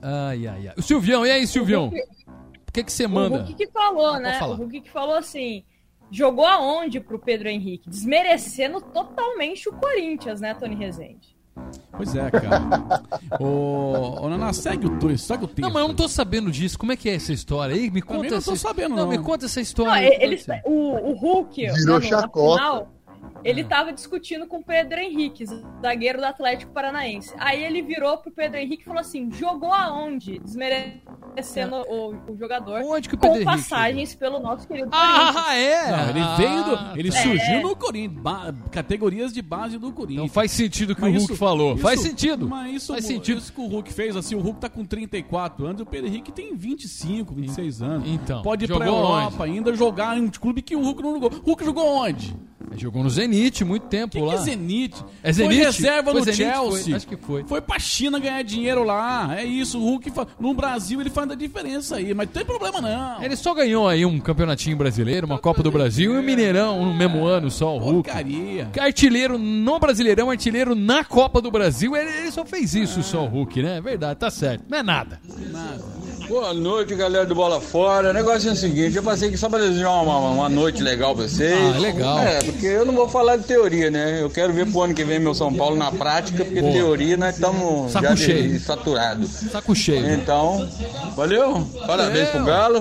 [0.00, 0.74] Ai, ai, ai.
[0.76, 1.88] O Silvião, e aí, Silvião?
[1.88, 3.42] O que que você O manda?
[3.42, 4.40] Hulk que falou, né?
[4.42, 5.62] O Hulk que falou assim:
[6.10, 7.90] jogou aonde pro Pedro Henrique?
[7.90, 11.36] Desmerecendo totalmente o Corinthians, né, Tony Rezende?
[11.92, 12.60] Pois é, cara.
[13.40, 15.60] ô, ô, Naná, segue o texto, segue o texto.
[15.60, 16.78] Não, mas eu não tô sabendo disso.
[16.78, 17.90] Como é que é essa história aí?
[17.90, 19.08] Me conta Também não essa tô sabendo, Não, não.
[19.08, 20.24] me conta essa Não, história.
[20.24, 22.56] ele, o, o Hulk, Virou chacota.
[22.62, 22.88] final,
[23.44, 25.44] ele tava discutindo com o Pedro Henrique,
[25.80, 27.32] zagueiro do Atlético Paranaense.
[27.38, 30.38] Aí ele virou pro Pedro Henrique e falou assim: jogou aonde?
[30.38, 32.80] Desmerecendo o, o jogador.
[32.84, 35.36] Onde que o com Pedro Henrique passagens pelo nosso querido Corinthians.
[35.36, 35.90] Ah, é?
[35.90, 36.36] Não, ele Ah.
[36.36, 36.98] veio do.
[36.98, 37.12] Ele É.
[37.12, 38.22] surgiu no Corinthians.
[38.22, 40.24] ba- categorias de base do Corinthians.
[40.24, 41.72] Então faz sentido o que Mas o Hulk isso- falou.
[41.74, 42.48] isso- faz sentido.
[42.48, 43.38] Mas isso, Faz sentido.
[43.38, 46.08] isso que o Hulk fez, assim, o Hulk tá com 34 anos e o Pedro
[46.08, 48.08] Henrique tem 25, 26 anos.
[48.08, 51.30] Então, Pode ir pra Europa ainda jogar em um clube que o Hulk não jogou.
[51.32, 52.34] O Hulk jogou onde?
[52.76, 53.31] Jogou no Zenit
[53.64, 54.34] muito tempo Que lá.
[54.34, 55.04] que é Zenit?
[55.22, 55.54] É Zenit?
[55.56, 56.36] Foi reserva Foi no Zenit?
[56.42, 56.82] Chelsea.
[56.84, 57.44] Foi, acho que foi.
[57.44, 59.34] Foi pra China ganhar dinheiro lá.
[59.38, 62.44] É isso, o Hulk fa- no Brasil ele faz a diferença aí, mas não tem
[62.44, 63.22] problema não.
[63.22, 66.94] Ele só ganhou aí um campeonatinho brasileiro, uma Copa do Brasil e um Mineirão no
[66.94, 68.08] mesmo ano só, o Hulk.
[68.08, 68.68] Porcaria.
[68.78, 71.96] Artilheiro no Brasileirão, artilheiro na Copa do Brasil.
[71.96, 73.78] Ele, ele só fez isso, só o Hulk, né?
[73.78, 74.64] É verdade, tá certo.
[74.68, 75.20] Não é nada.
[76.32, 78.08] Boa noite, galera do Bola Fora.
[78.08, 81.14] O negócio é o seguinte, eu passei aqui só pra desejar uma, uma noite legal
[81.14, 81.52] pra vocês.
[81.76, 82.18] Ah, legal.
[82.20, 84.22] É, porque eu não vou falar de teoria, né?
[84.22, 86.72] Eu quero ver pro ano que vem meu São Paulo na prática, porque Boa.
[86.72, 88.60] teoria nós estamos já de- cheio.
[88.60, 89.28] saturados.
[89.52, 90.10] Saco cheio.
[90.14, 90.66] Então,
[91.14, 91.68] valeu.
[91.86, 92.80] Parabéns pro Galo.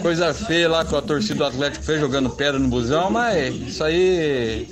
[0.00, 3.84] Coisa feia lá que a torcida do Atlético fez jogando pedra no busão, mas isso
[3.84, 4.66] aí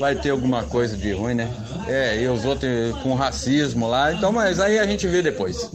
[0.00, 1.50] vai ter alguma coisa de ruim, né?
[1.86, 2.70] É, e os outros
[3.02, 5.70] com racismo lá, então, mas aí a gente vê depois.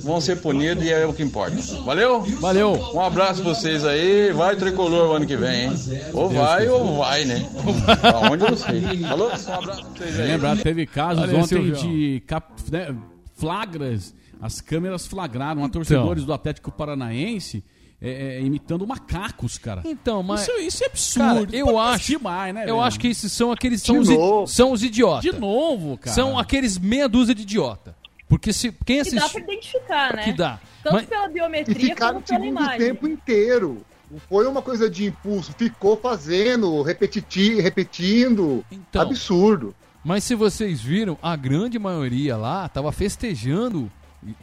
[0.00, 1.56] Vão ser punidos e é o que importa.
[1.84, 2.22] Valeu?
[2.40, 2.72] Valeu.
[2.94, 4.32] Um abraço pra vocês aí.
[4.32, 5.72] Vai tricolor o ano que vem, hein?
[6.12, 7.46] Ou vai ou vai, né?
[8.14, 8.80] Aonde eu não sei.
[9.06, 9.28] Falou?
[9.28, 10.28] Um abraço pra vocês aí.
[10.28, 12.94] Lembrar, teve casos Valeu, ontem de cap- né,
[13.34, 14.14] flagras.
[14.40, 17.64] As câmeras flagraram a torcedores do Atlético Paranaense
[18.00, 19.80] é, é, imitando macacos, cara.
[19.86, 20.42] Então, mas.
[20.42, 21.46] Isso, isso é absurdo.
[21.46, 22.06] Cara, eu Pode acho.
[22.08, 22.80] demais, né, eu velho?
[22.82, 23.80] acho que esses são aqueles.
[23.80, 25.22] São, os, são os idiotas.
[25.22, 26.14] De novo, cara.
[26.14, 27.96] São aqueles meia dúzia de idiota.
[28.28, 29.32] Porque se quem Que dá assiste.
[29.32, 30.24] pra identificar, né?
[30.24, 30.58] Que dá.
[30.82, 32.78] Tanto Mas- pela E biometria ficaram como o pela imagem.
[32.78, 33.84] tempo inteiro.
[34.10, 38.64] Não foi uma coisa de impulso, ficou fazendo, repetiti, repetindo.
[38.70, 39.02] Então.
[39.02, 39.74] Absurdo.
[40.04, 43.90] Mas se vocês viram, a grande maioria lá tava festejando,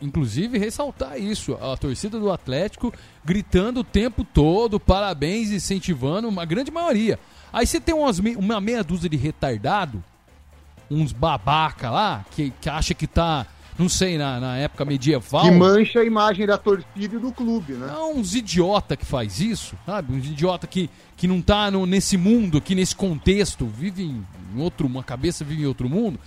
[0.02, 2.92] inclusive ressaltar isso, a torcida do Atlético
[3.24, 7.20] gritando o tempo todo, parabéns, incentivando, uma grande maioria.
[7.54, 10.04] Aí você tem umas, me- uma meia dúzia de retardado,
[10.90, 13.46] uns babaca lá, que, que acha que tá,
[13.82, 15.44] não sei, na, na época medieval.
[15.44, 17.88] Que mancha a imagem da torcida e do clube, né?
[17.88, 20.14] Não, uns idiota que faz isso, sabe?
[20.14, 24.62] Uns idiota que, que não tá no- nesse mundo, aqui nesse contexto, vive em em
[24.62, 26.20] outro, uma cabeça vive em outro mundo.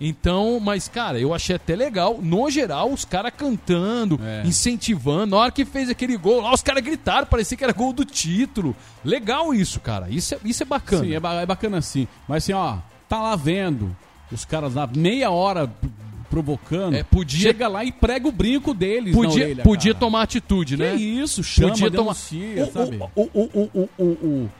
[0.00, 4.42] Então, mas cara, eu achei até legal, no geral, os caras cantando, É.
[4.46, 5.32] incentivando.
[5.34, 8.04] Na hora que fez aquele gol lá, os caras gritaram, parecia que era gol do
[8.04, 8.74] título.
[9.04, 10.08] Legal isso, cara.
[10.10, 11.04] Isso é, isso é bacana.
[11.04, 12.06] Sim, é, ba- é bacana assim.
[12.28, 12.76] Mas assim, ó,
[13.08, 13.96] tá lá vendo
[14.30, 15.70] os caras lá meia hora
[16.32, 16.94] provocando.
[16.94, 20.00] É, podia- Chega lá e prega o brinco deles Podia, orelha, podia cara.
[20.00, 20.94] tomar atitude, Que né?
[20.94, 22.14] isso, chama, podia tomar.
[22.14, 22.98] denuncia, sabe?
[23.14, 24.50] O, o, o-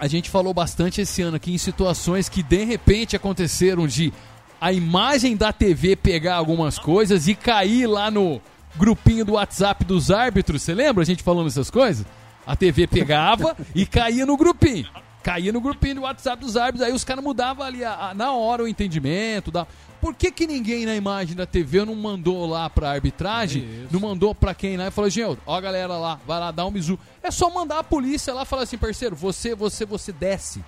[0.00, 4.12] A gente falou bastante esse ano aqui em situações que de repente aconteceram de
[4.60, 8.40] a imagem da TV pegar algumas coisas e cair lá no
[8.76, 10.62] grupinho do WhatsApp dos árbitros.
[10.62, 12.06] Você lembra a gente falando essas coisas?
[12.46, 14.86] A TV pegava e caía no grupinho.
[15.24, 18.32] Caía no grupinho do WhatsApp dos árbitros, aí os caras mudavam ali a- a- na
[18.32, 19.50] hora o entendimento.
[19.50, 19.66] Da...
[20.00, 24.34] Por que, que ninguém na imagem da TV não mandou lá pra arbitragem, não mandou
[24.34, 26.98] pra quem lá e falou, gente, ó a galera lá, vai lá dar um bisu.
[27.22, 30.62] É só mandar a polícia lá e falar assim, parceiro, você, você, você desce.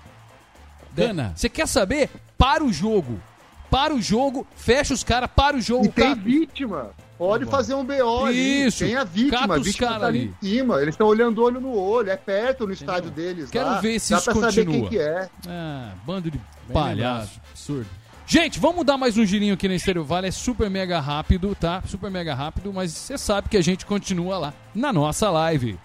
[0.95, 1.33] Gana.
[1.35, 2.09] Você quer saber?
[2.35, 3.21] Para o jogo.
[3.69, 5.85] Para o jogo, fecha os caras, para o jogo.
[5.85, 6.15] E tem cara.
[6.15, 6.89] vítima.
[7.17, 8.65] Pode fazer um BO ali.
[8.67, 8.85] Isso.
[8.85, 9.39] Tem a vítima.
[9.39, 10.35] Cata A os vítima tá ali ali.
[10.41, 10.75] em cima.
[10.81, 12.09] Eles estão olhando olho no olho.
[12.11, 13.49] É perto no estádio deles.
[13.49, 13.81] Quero lá.
[13.81, 14.89] ver se Dá isso pra saber continua.
[14.89, 15.29] quem que é.
[15.47, 17.31] Ah, bando de Bem palhaço.
[17.33, 17.41] lembrado.
[17.51, 17.87] Absurdo.
[18.29, 20.27] Gente, vamos dar mais um girinho aqui na Estéreo Vale.
[20.27, 21.81] É super mega rápido, tá?
[21.87, 25.79] Super mega rápido, mas você sabe que a gente continua lá na nossa live.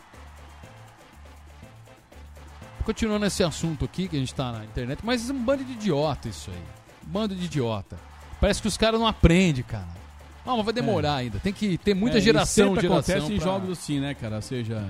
[2.84, 5.72] Continuando esse assunto aqui que a gente tá na internet, mas é um bando de
[5.72, 6.62] idiota isso aí.
[7.06, 7.96] Um bando de idiota.
[8.40, 10.01] Parece que os caras não aprendem, cara.
[10.44, 11.38] Não, mas vai demorar ainda.
[11.38, 12.92] Tem que ter muita É, geração, geração.
[12.98, 14.36] acontece em pra- jogos assim, né, cara?
[14.36, 14.84] Ou seja,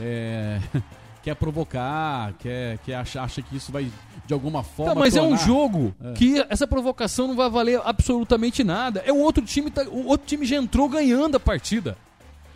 [0.00, 0.60] é,
[1.22, 3.90] quer provocar, quer, quer acha, acha que isso vai
[4.26, 4.94] de alguma forma.
[4.94, 6.12] Tá, mas é um tornar- jogo É.
[6.12, 9.02] que essa provocação não vai valer absolutamente nada.
[9.04, 11.96] É o outro time, tá, o outro time já entrou ganhando a partida.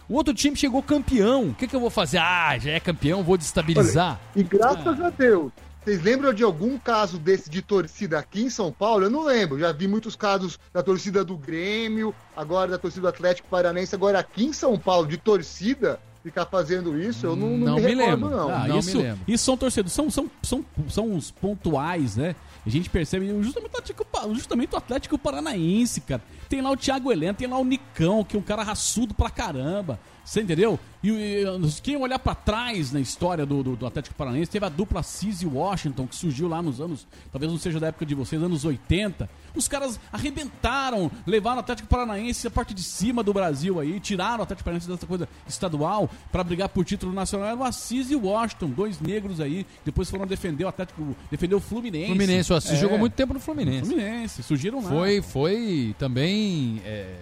[0.09, 1.49] O outro time chegou campeão.
[1.51, 2.17] O que, que eu vou fazer?
[2.19, 4.19] Ah, já é campeão, vou destabilizar.
[4.35, 5.53] E graças a Deus,
[5.89, 9.05] vocês lembram de algum caso desse de torcida aqui em São Paulo?
[9.07, 9.59] Eu não lembro.
[9.59, 13.95] Já vi muitos casos da torcida do Grêmio, agora da torcida do Atlético Paranaense.
[13.95, 17.81] Agora aqui em São Paulo, de torcida, ficar fazendo isso, eu não, não, Não me,
[17.81, 18.31] me recordo, lembro.
[18.37, 18.51] não.
[18.51, 19.21] Ah, Não isso, me lembro.
[19.27, 22.37] isso são torcedores, são, são, são, são os pontuais, né?
[22.67, 26.21] A gente percebe justamente o Atlético, justamente o Atlético Paranaense, cara.
[26.51, 29.31] Tem lá o Thiago Helena, tem lá o Nicão, que é um cara raçudo pra
[29.31, 29.99] caramba.
[30.29, 30.79] Você entendeu?
[31.03, 31.45] E, e,
[31.83, 35.41] quem olhar pra trás na história do, do, do Atlético Paranaense, teve a dupla Cis
[35.41, 38.63] e Washington, que surgiu lá nos anos, talvez não seja da época de vocês, anos
[38.67, 39.27] 80.
[39.57, 44.41] Os caras arrebentaram, levaram o Atlético Paranaense a parte de cima do Brasil aí, tiraram
[44.41, 47.49] o Atlético Paranaense dessa coisa estadual pra brigar por título nacional.
[47.49, 51.55] Era o Assis e o Washington, dois negros aí, depois foram defender o Atlético, defender
[51.55, 52.09] o Fluminense.
[52.09, 52.77] Fluminense, o Assis É.
[52.77, 53.89] jogou muito tempo no Fluminense.
[53.89, 54.91] Fluminense, surgiram lá.
[54.91, 56.83] Foi, foi também.
[56.85, 57.17] É,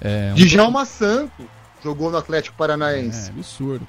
[0.00, 1.44] é, um- Djalma Santos
[1.86, 3.30] jogou no Atlético Paranaense.
[3.30, 3.86] É, absurdo.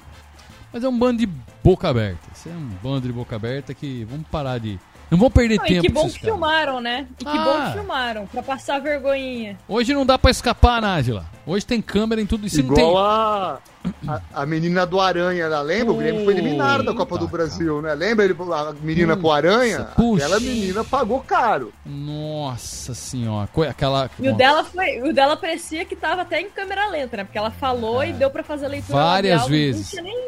[0.72, 1.26] Mas é um bando de
[1.62, 2.28] boca aberta.
[2.34, 4.78] Isso é um bando de boca aberta que vamos parar de.
[5.10, 6.34] Não vamos perder Não, e tempo que com bom esses que caras.
[6.38, 7.06] filmaram, né?
[7.20, 7.44] E que Ah.
[7.44, 9.58] bom que filmaram, pra passar vergonhinha.
[9.66, 11.24] Hoje não dá pra escapar, Nájila.
[11.46, 12.62] Hoje tem câmera em tudo isso.
[12.62, 12.84] não tem...
[12.86, 13.58] Igual a,
[14.06, 15.94] a, a menina do Aranha lá, lembra?
[15.94, 17.94] O Grêmio foi eliminado da Copa do Brasil, né?
[17.94, 19.84] Lembra ele, a menina pro Aranha?
[19.96, 20.26] puxa.
[20.26, 21.72] Aquela menina pagou caro.
[21.86, 23.48] Nossa senhora.
[23.70, 24.10] Aquela.
[24.18, 27.24] E o dela foi, o dela parecia que tava até em câmera lenta, né?
[27.24, 29.02] Porque ela falou e deu pra fazer a leitura É.
[29.02, 29.82] Várias labial, vezes.
[29.84, 30.26] Não tinha nem,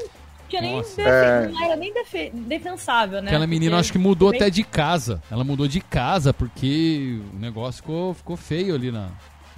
[0.50, 0.96] tinha nem Nossa.
[0.96, 1.48] defe- É.
[1.48, 3.28] não era nem defe- defensável, né?
[3.30, 5.22] Aquela menina Porque acho que mudou bem- até de casa.
[5.30, 9.08] Ela mudou de casa porque o negócio ficou, ficou feio ali na,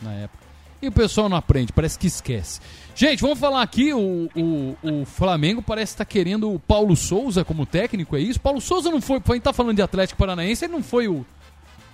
[0.03, 0.43] na época.
[0.81, 2.61] E o pessoal não aprende, parece que esquece.
[2.95, 7.65] Gente, vamos falar aqui, o, o, o Flamengo parece estar querendo o Paulo Souza como
[7.65, 8.41] técnico, é isso?
[8.41, 11.25] Paulo Souza não foi, a gente tá falando de Atlético Paranaense, ele não foi o...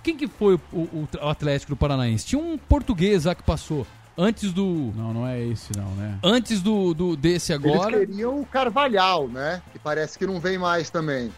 [0.03, 2.25] Quem que foi o, o- o Atlético do Paranaense?
[2.25, 3.85] Tinha um português lá que passou,
[4.19, 4.91] antes do...
[4.95, 6.19] Não, não é esse não, né?
[6.23, 7.95] Antes do, do desse agora...
[7.95, 9.61] Eles queriam o Carvalhal, né?
[9.71, 11.31] Que parece que não vem mais também.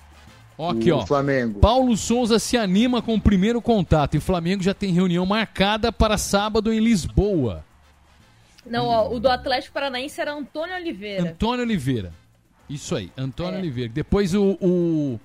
[0.58, 1.06] Ó, aqui, o ó.
[1.06, 1.60] Flamengo.
[1.60, 5.92] Paulo Souza se anima com o primeiro contato e o Flamengo já tem reunião marcada
[5.92, 7.64] para sábado em Lisboa.
[8.66, 11.30] Não, ó, o do Atlético Paranaense era Antônio Oliveira.
[11.30, 12.12] Antônio Oliveira.
[12.70, 13.92] Isso aí, Antônio Oliveira.
[13.92, 15.20] Depois o, o,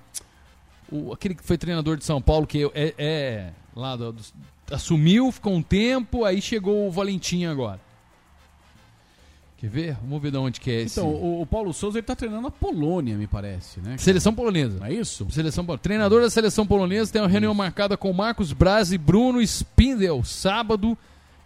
[0.91, 4.23] o- aquele que foi treinador de São Paulo, que é, é lá do- do-
[4.71, 7.79] assumiu, ficou um tempo, aí chegou o Valentim agora.
[9.57, 9.97] Quer ver?
[10.03, 10.99] Vamos ver de onde que é esse.
[10.99, 13.97] Então, o, o Paulo Souza ele tá treinando a Polônia, me parece, né?
[13.97, 14.77] Seleção polonesa.
[14.79, 15.25] Não é isso?
[15.31, 19.41] Seleção pol- Treinador da seleção polonesa tem uma reunião marcada com Marcos Braz e Bruno
[19.41, 20.95] Spindel, sábado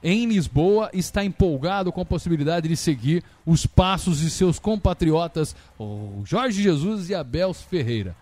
[0.03, 0.89] em Lisboa.
[0.91, 7.09] Está empolgado com a possibilidade de seguir os passos de seus compatriotas, o Jorge Jesus
[7.09, 8.13] e Abel Ferreira.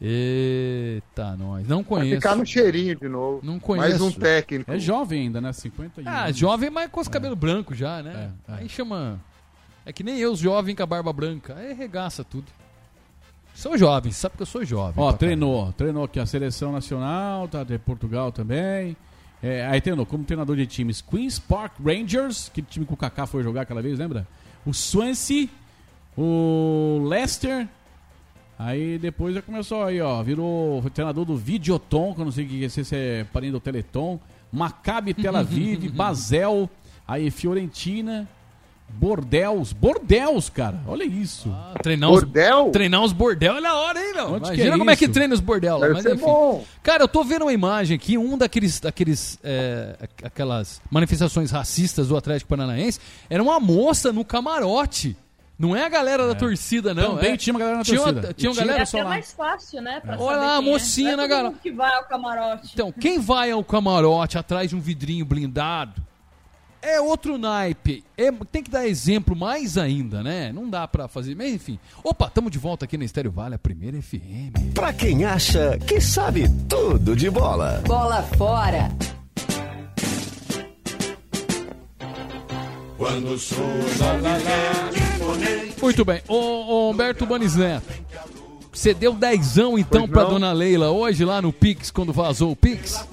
[0.00, 1.66] Eita, nós.
[1.66, 2.16] Não Vai conheço.
[2.16, 3.40] ficar no cheirinho de novo.
[3.42, 3.88] Não conheço.
[3.88, 4.70] Mais um técnico.
[4.70, 5.52] É jovem ainda, né?
[5.52, 8.30] 50 Ah, jovem, mas com os cabelos brancos já, né?
[8.48, 8.54] É, é.
[8.58, 9.20] Aí chama.
[9.84, 11.54] É que nem eu, os jovens com a barba branca.
[11.56, 12.46] Aí regaça tudo.
[13.54, 14.94] Sou jovem, sabe que eu sou jovem.
[15.02, 15.72] Ó, treinou.
[15.72, 18.96] Treinou aqui a seleção nacional, tá de Portugal também.
[19.42, 23.26] É, aí treinou como treinador de times Queen's Park Rangers, que time que o Kaká
[23.26, 24.26] foi jogar aquela vez, lembra?
[24.64, 25.48] O Swansea,
[26.16, 27.66] o Leicester.
[28.58, 30.20] Aí depois já começou aí, ó.
[30.22, 33.60] Virou treinador do Videoton, que eu não sei o que é, se é parente do
[33.60, 34.18] Teleton.
[34.50, 36.68] Maccabi Tel Aviv, Basel,
[37.06, 38.26] aí Fiorentina,
[38.88, 39.72] Bordels.
[39.72, 40.80] Bordels, cara.
[40.86, 41.54] Olha isso.
[41.82, 42.70] Treinar uns, Bordel?
[42.70, 44.26] treinar uns bordel é na hora, hein, meu?
[44.32, 45.12] Onde Imagina é como é que isso?
[45.12, 45.78] treina os bordel.
[45.78, 46.24] Deve Mas ser enfim.
[46.24, 46.64] bom.
[46.82, 52.08] Cara, eu tô vendo uma imagem aqui, um daqueles, daqueles é, aqu- aquelas manifestações racistas
[52.08, 52.98] do Atlético Paranaense,
[53.28, 55.14] era uma moça no camarote.
[55.58, 57.16] Não é a galera da torcida, não.
[57.16, 57.36] Também é.
[57.36, 58.28] tinha uma galera na tinha torcida.
[58.28, 60.00] Uma, tinha uma tinha galera É até mais fácil, né?
[60.00, 60.60] Pra Olha saber lá, a é.
[60.60, 61.44] mocinha, é né, cara?
[61.50, 62.70] mundo que vai ao camarote.
[62.72, 66.00] Então, quem vai ao camarote atrás de um vidrinho blindado
[66.80, 68.04] é outro naipe.
[68.16, 70.52] É- tem que dar exemplo mais ainda, né?
[70.52, 71.34] Não dá pra fazer.
[71.34, 71.78] Mas enfim.
[72.04, 74.74] Opa, tamo de volta aqui na Estéreo Vale, a primeira FM.
[74.74, 77.82] Pra quem acha que sabe tudo de bola.
[77.84, 78.92] Bola fora.
[82.96, 84.97] Quando surge alguém
[85.80, 86.22] Muito bem.
[86.28, 87.86] Ô, Humberto Banes Neto.
[88.72, 90.30] Você deu dezão então não.
[90.30, 93.04] dona Leila hoje lá no Pix, quando vazou o Pix?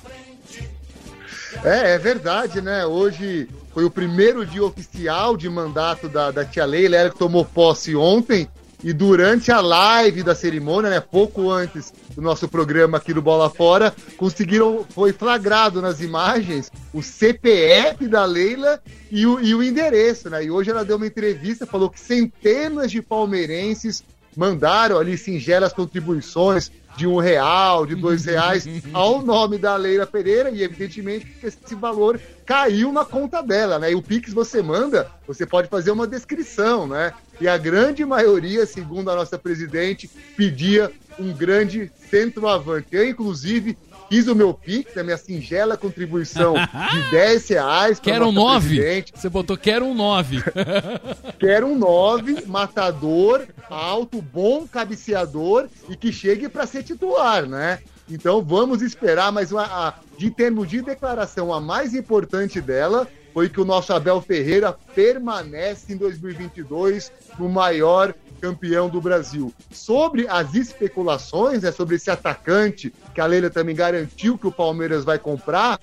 [1.63, 2.86] É, é verdade, né?
[2.86, 7.43] Hoje foi o primeiro dia oficial de mandato da, da tia Leila, ela que tomou
[7.43, 8.47] posse ontem.
[8.84, 13.49] E durante a live da cerimônia, né, pouco antes do nosso programa aqui do Bola
[13.49, 18.80] Fora, conseguiram, foi flagrado nas imagens o CPF da Leila
[19.11, 20.43] e o, e o endereço, né?
[20.43, 24.03] E hoje ela deu uma entrevista, falou que centenas de palmeirenses
[24.36, 30.49] mandaram ali singelas contribuições de um real, de dois reais, ao nome da Leila Pereira,
[30.49, 33.91] e evidentemente esse valor caiu na conta dela, né?
[33.91, 37.13] E o Pix você manda, você pode fazer uma descrição, né?
[37.40, 42.88] E a grande maioria, segundo a nossa presidente, pedia um grande centroavante.
[42.92, 43.78] Eu, inclusive,
[44.10, 46.54] fiz o meu Pix, a minha singela contribuição
[46.92, 48.00] de 10 reais.
[48.00, 48.68] Quero um nossa 9.
[48.68, 49.14] presidente.
[49.16, 50.44] Você botou quero um 9.
[51.40, 57.80] Quero um 9, matador, alto, bom cabeceador e que chegue para ser titular, né?
[58.10, 63.50] Então vamos esperar, mas uma, a, de termos de declaração, a mais importante dela foi
[63.50, 69.54] que o nosso Abel Ferreira permanece em 2022 no maior campeão do Brasil.
[69.70, 75.04] Sobre as especulações, né, sobre esse atacante que a Leila também garantiu que o Palmeiras
[75.04, 75.82] vai comprar,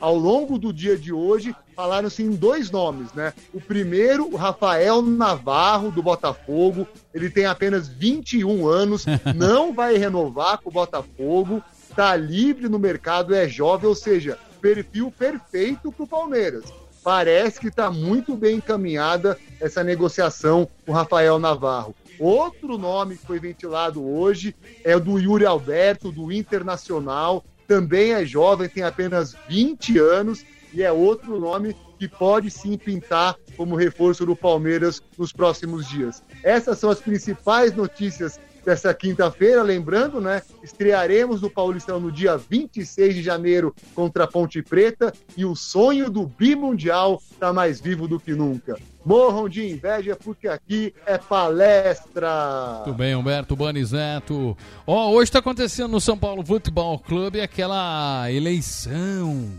[0.00, 3.34] ao longo do dia de hoje, falaram-se em dois nomes, né?
[3.52, 6.88] O primeiro, o Rafael Navarro, do Botafogo.
[7.12, 9.04] Ele tem apenas 21 anos,
[9.36, 11.62] não vai renovar com o Botafogo,
[11.94, 16.64] tá livre no mercado, é jovem, ou seja, perfil perfeito para o Palmeiras.
[17.04, 21.94] Parece que está muito bem encaminhada essa negociação com o Rafael Navarro.
[22.18, 27.44] Outro nome que foi ventilado hoje é o do Yuri Alberto, do Internacional.
[27.68, 33.36] Também é jovem, tem apenas 20 anos e é outro nome que pode sim pintar
[33.54, 36.22] como reforço do Palmeiras nos próximos dias.
[36.42, 40.42] Essas são as principais notícias dessa quinta-feira, lembrando, né?
[40.62, 46.10] Estrearemos no Paulistão no dia 26 de janeiro contra a Ponte Preta e o sonho
[46.10, 48.76] do bimundial está mais vivo do que nunca.
[49.04, 52.82] Morram de inveja porque aqui é palestra.
[52.84, 54.56] Muito bem, Humberto Banes Neto.
[54.86, 59.50] Ó, hoje está acontecendo no São Paulo Futebol Clube aquela eleição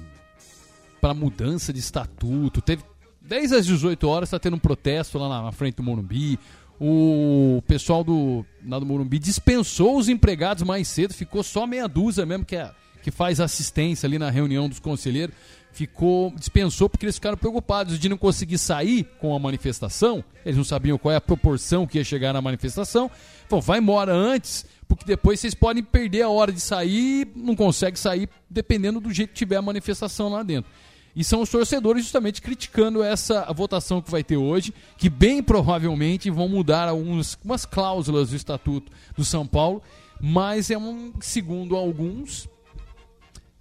[0.99, 2.59] para mudança de estatuto.
[2.61, 2.83] Teve
[3.21, 6.39] 10 às 18 horas, está tendo um protesto lá na frente do Morumbi.
[6.79, 12.25] O pessoal do, lá do Morumbi dispensou os empregados mais cedo, ficou só meia dúzia
[12.25, 12.69] mesmo que, é,
[13.01, 15.35] que faz assistência ali na reunião dos conselheiros.
[15.71, 20.23] Ficou, dispensou porque eles ficaram preocupados de não conseguir sair com a manifestação.
[20.45, 23.11] Eles não sabiam qual é a proporção que ia chegar na manifestação.
[23.49, 27.99] Falou, vai embora antes, porque depois vocês podem perder a hora de sair, não consegue
[27.99, 30.71] sair, dependendo do jeito que tiver a manifestação lá dentro.
[31.15, 36.29] E são os torcedores justamente criticando essa votação que vai ter hoje, que bem provavelmente
[36.29, 39.81] vão mudar algumas umas cláusulas do Estatuto do São Paulo,
[40.19, 42.49] mas é um, segundo alguns,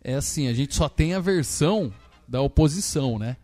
[0.03, 1.93] é assim, a gente só tem a versão
[2.27, 3.37] da oposição, né?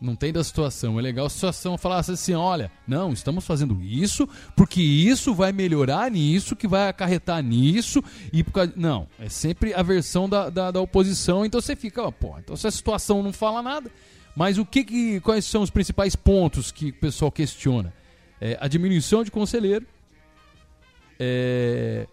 [0.00, 0.96] Não tem da situação.
[0.98, 6.08] É legal a situação falar assim: olha, não, estamos fazendo isso porque isso vai melhorar
[6.10, 8.02] nisso, que vai acarretar nisso.
[8.32, 8.72] e por causa...
[8.76, 11.44] Não, é sempre a versão da, da, da oposição.
[11.44, 13.90] Então você fica, ó, pô, então se a situação não fala nada.
[14.36, 17.92] Mas o que, que quais são os principais pontos que o pessoal questiona?
[18.40, 19.84] É, a diminuição de conselheiro,
[21.18, 22.06] é,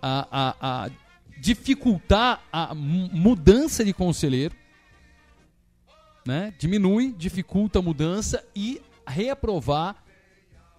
[0.00, 0.90] a, a, a
[1.38, 4.54] dificultar a mu- mudança de conselheiro
[6.26, 6.52] né?
[6.58, 9.96] Diminui, dificulta a mudança e reaprovar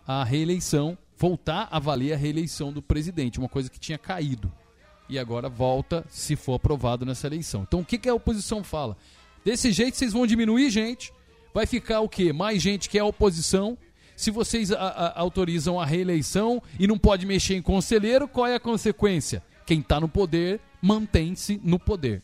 [0.08, 4.52] a reeleição, voltar a valer a reeleição do presidente, uma coisa que tinha caído.
[5.08, 7.64] E agora volta se for aprovado nessa eleição.
[7.68, 8.98] Então o que, que a oposição fala?
[9.44, 11.14] Desse jeito vocês vão diminuir gente,
[11.54, 12.34] vai ficar o quê?
[12.34, 13.78] Mais gente que é a oposição.
[14.16, 18.56] Se vocês a- a- autorizam a reeleição e não pode mexer em conselheiro, qual é
[18.56, 19.44] a consequência?
[19.66, 22.24] Quem está no poder mantém-se no poder.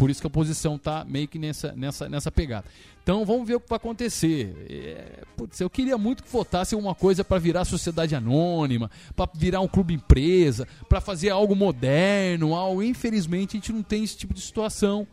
[0.00, 2.64] Por isso que a oposição tá meio que nessa, nessa, nessa pegada.
[3.02, 4.56] Então vamos ver o que vai acontecer.
[4.70, 9.60] É, putz, eu queria muito que votasse uma coisa para virar sociedade anônima, para virar
[9.60, 12.82] um clube empresa, para fazer algo moderno, algo.
[12.82, 15.06] Infelizmente a gente não tem esse tipo de situação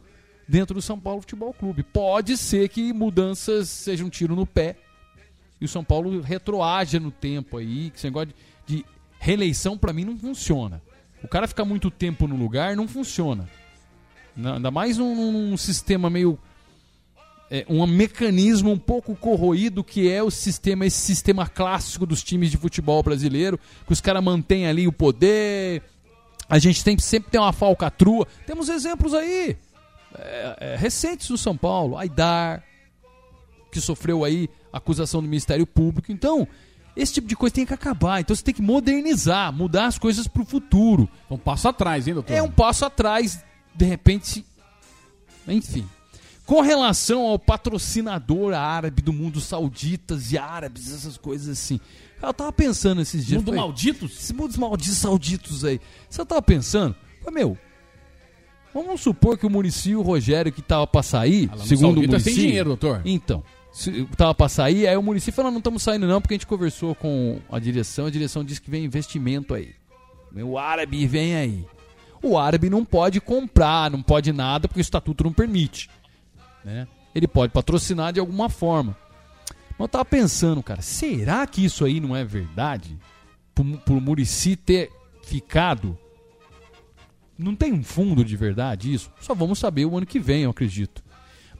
[0.48, 1.84] dentro do São Paulo Futebol Clube.
[1.84, 4.78] Pode ser que mudanças sejam um tiro no pé
[5.60, 8.30] e o São Paulo retroaja no tempo aí, que esse negócio
[8.66, 8.86] de, de
[9.20, 10.82] reeleição para mim não funciona.
[11.22, 13.50] O cara ficar muito tempo no lugar não funciona.
[14.38, 16.38] Não, Ainda mais num, num sistema meio.
[17.50, 22.52] É, um mecanismo um pouco corroído que é o sistema, esse sistema clássico dos times
[22.52, 25.82] de futebol brasileiro, que os caras mantêm ali o poder.
[26.50, 28.28] A gente tem, sempre tem uma falcatrua.
[28.46, 29.58] Temos exemplos aí
[30.16, 31.98] é, é, recentes do São Paulo.
[31.98, 32.64] Aidar,
[33.72, 36.12] que sofreu aí acusação do Ministério Público.
[36.12, 36.48] Então,
[36.98, 38.20] esse tipo de coisa tem que acabar.
[38.20, 41.08] Então você tem que modernizar, mudar as coisas para o futuro.
[41.30, 42.34] Um passo atrás, hein, doutor?
[42.34, 43.44] É um passo atrás,
[43.78, 44.46] de repente.
[45.48, 45.88] Enfim.
[46.46, 51.80] Com relação ao patrocinador árabe do mundo sauditas e árabes, essas coisas assim.
[52.22, 53.38] Eu tava pensando esses dias.
[53.40, 54.12] Mundo falei, malditos?
[54.14, 55.80] Esses mundos malditos sauditos aí.
[56.10, 56.96] Você tava pensando?
[57.24, 57.58] Falei, meu.
[58.74, 62.26] Vamos supor que o Muricy o Rogério que tava pra sair, Ah, segundo o Muricy.
[62.26, 63.02] tem dinheiro, doutor.
[63.06, 66.38] Então, se, tava pra sair, aí o Muricy falou: não estamos saindo não, porque a
[66.38, 69.74] gente conversou com a direção, a direção disse que vem investimento aí.
[70.44, 71.66] O árabe vem aí.
[72.22, 75.90] O árabe não pode comprar, não pode nada, porque o estatuto não permite.
[76.64, 76.88] Né?
[77.14, 78.98] Ele pode patrocinar de alguma forma.
[79.78, 82.98] Mas eu tava pensando, cara, será que isso aí não é verdade?
[83.54, 84.92] Por, por Murici ter
[85.24, 85.98] ficado.
[87.38, 89.12] Não tem um fundo de verdade isso?
[89.20, 91.04] Só vamos saber o ano que vem, eu acredito.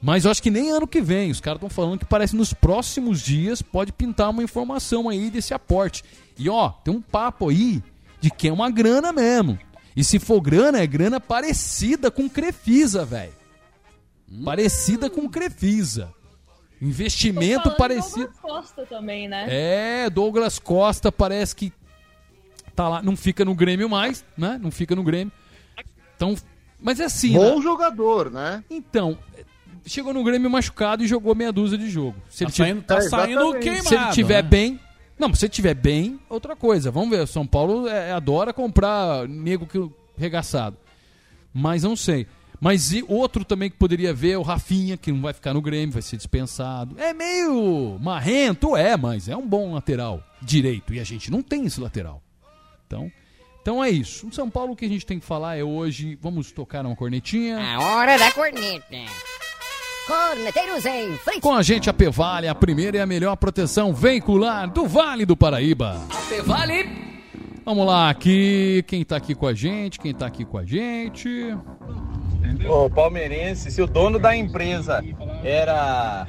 [0.00, 1.30] Mas eu acho que nem ano que vem.
[1.30, 5.54] Os caras estão falando que parece nos próximos dias pode pintar uma informação aí desse
[5.54, 6.04] aporte.
[6.36, 7.82] E ó, tem um papo aí
[8.20, 9.58] de que é uma grana mesmo.
[9.98, 13.32] E se for grana, é grana parecida com Crefisa, velho.
[14.44, 16.12] Parecida com Crefisa.
[16.80, 18.26] Investimento parecido.
[18.28, 19.46] Douglas Costa também, né?
[19.48, 21.72] É, Douglas Costa parece que
[22.76, 24.56] tá lá, não fica no Grêmio mais, né?
[24.62, 25.32] Não fica no Grêmio.
[26.14, 26.36] Então,
[26.80, 27.62] mas é assim, Bom né?
[27.62, 28.62] jogador, né?
[28.70, 29.18] Então,
[29.84, 32.14] chegou no Grêmio machucado e jogou meia dúzia de jogo.
[32.30, 34.48] Se Tá ele tiver- saindo- tá É, saindo queimado, Se ele tiver né?
[34.48, 34.80] bem,
[35.18, 36.90] não, se tiver bem, outra coisa.
[36.90, 39.78] Vamos ver, São Paulo é, adora comprar nego que
[40.16, 40.76] regaçado.
[41.52, 42.26] Mas não sei.
[42.60, 45.62] Mas e outro também que poderia ver é o Rafinha, que não vai ficar no
[45.62, 46.96] Grêmio, vai ser dispensado.
[46.98, 50.92] É meio marrento, é, mas é um bom lateral direito.
[50.92, 52.22] E a gente não tem esse lateral.
[52.86, 53.12] Então,
[53.62, 54.26] então é isso.
[54.26, 56.18] O São Paulo o que a gente tem que falar é hoje.
[56.20, 57.58] Vamos tocar uma cornetinha.
[57.58, 58.96] A hora da corneta.
[60.08, 61.40] Corneteiros em frente.
[61.42, 65.36] Com a gente a Pevale, a primeira e a melhor proteção veicular do Vale do
[65.36, 66.00] Paraíba.
[66.46, 66.88] Vale.
[67.62, 71.54] Vamos lá, aqui, quem tá aqui com a gente, quem tá aqui com a gente.
[72.66, 75.04] Ô, palmeirense, se o dono da empresa
[75.44, 76.26] era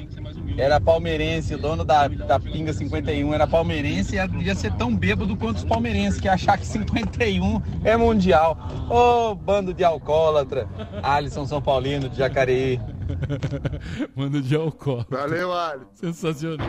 [0.58, 5.38] era palmeirense, o dono da, da Pinga 51 era palmeirense, ia, ia ser tão bêbado
[5.38, 8.58] quanto os palmeirenses, que ia achar que 51 é mundial.
[8.90, 10.68] Ô, bando de alcoólatra.
[11.02, 12.78] Alisson São Paulino de Jacareí.
[14.16, 15.06] Manda de álcool.
[15.10, 15.82] Valeu, Ali.
[15.94, 16.68] Sensacional.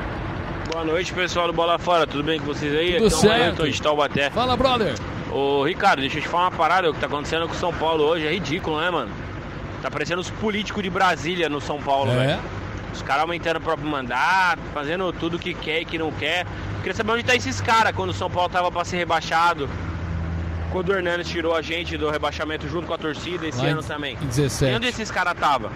[0.72, 2.06] Boa noite, pessoal do Bola Fora.
[2.06, 2.94] Tudo bem com vocês aí?
[2.94, 3.40] Tudo Aqui é o certo.
[3.42, 4.30] Wellington de Taubaté.
[4.30, 4.94] Fala, brother.
[5.32, 6.90] Ô, Ricardo, deixa eu te falar uma parada.
[6.90, 9.10] O que tá acontecendo com o São Paulo hoje é ridículo, né, mano?
[9.82, 12.26] Tá parecendo os políticos de Brasília no São Paulo, É?
[12.26, 12.40] velho.
[12.92, 16.44] Os caras aumentando o próprio mandato, fazendo tudo que quer e que não quer.
[16.78, 19.68] Queria saber onde tá esses caras quando o São Paulo tava pra ser rebaixado.
[20.72, 23.72] Quando o Hernandes tirou a gente do rebaixamento junto com a torcida esse Lá em-
[23.72, 24.16] ano também.
[24.20, 24.72] em 17.
[24.72, 25.70] E onde esses caras tava?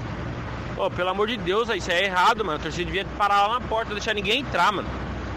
[0.77, 2.59] Ô, pelo amor de Deus, isso é errado, mano.
[2.59, 4.89] A torcida devia parar lá na porta, deixar ninguém entrar, mano.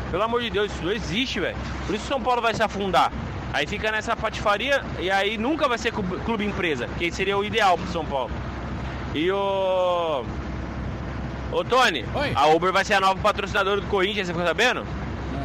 [0.10, 1.58] Pelo amor de Deus, isso não existe, velho.
[1.86, 3.12] Por isso o São Paulo vai se afundar.
[3.54, 7.78] Aí fica nessa patifaria e aí nunca vai ser clube empresa, que seria o ideal
[7.78, 8.32] pro São Paulo.
[9.14, 10.24] E o.
[11.52, 14.86] Ô Tony, a Uber vai ser a nova patrocinadora do Corinthians, você ficou sabendo?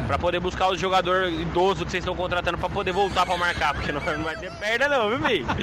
[0.07, 3.73] Pra poder buscar os jogadores idosos que vocês estão contratando pra poder voltar pra marcar,
[3.73, 5.45] porque não, não vai ter perda não, viu, Bi?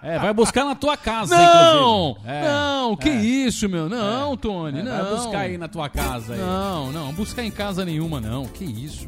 [0.00, 2.28] É, vai buscar na tua casa, Não, inclusive.
[2.34, 3.14] É, não, que é.
[3.16, 3.88] isso, meu?
[3.88, 4.90] Não, Tony, É, não.
[5.04, 6.38] vai buscar aí na tua casa aí.
[6.40, 8.46] Não, não, buscar em casa nenhuma, não.
[8.46, 9.06] Que isso.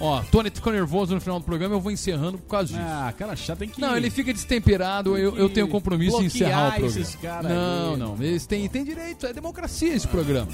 [0.00, 2.80] Ó, Tony ficou nervoso no final do programa, eu vou encerrando por causa disso.
[2.82, 3.78] Ah, cara chata tem que.
[3.80, 7.00] Não, ele fica destemperado, eu, eu tenho compromisso em encerrar o programa.
[7.00, 7.96] esses não, aí.
[7.98, 10.48] não, eles têm, têm direito, é democracia esse programa.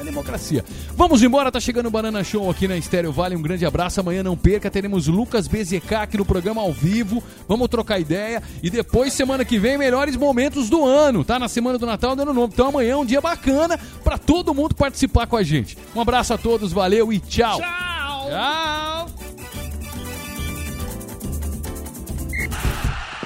[0.00, 0.64] É democracia.
[0.96, 3.34] Vamos embora, tá chegando o Banana Show aqui na Estéreo Vale.
[3.34, 4.00] Um grande abraço.
[4.00, 7.22] Amanhã não perca, teremos Lucas BZK aqui no programa ao vivo.
[7.48, 8.42] Vamos trocar ideia.
[8.62, 11.38] E depois, semana que vem, melhores momentos do ano, tá?
[11.38, 12.52] Na semana do Natal do Ano Novo.
[12.52, 15.76] Então amanhã é um dia bacana pra todo mundo participar com a gente.
[15.94, 17.60] Um abraço a todos, valeu e tchau.
[17.60, 18.28] Tchau.
[18.28, 19.08] Tchau.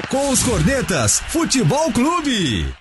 [0.08, 2.74] Com os cornetas, Futebol Clube.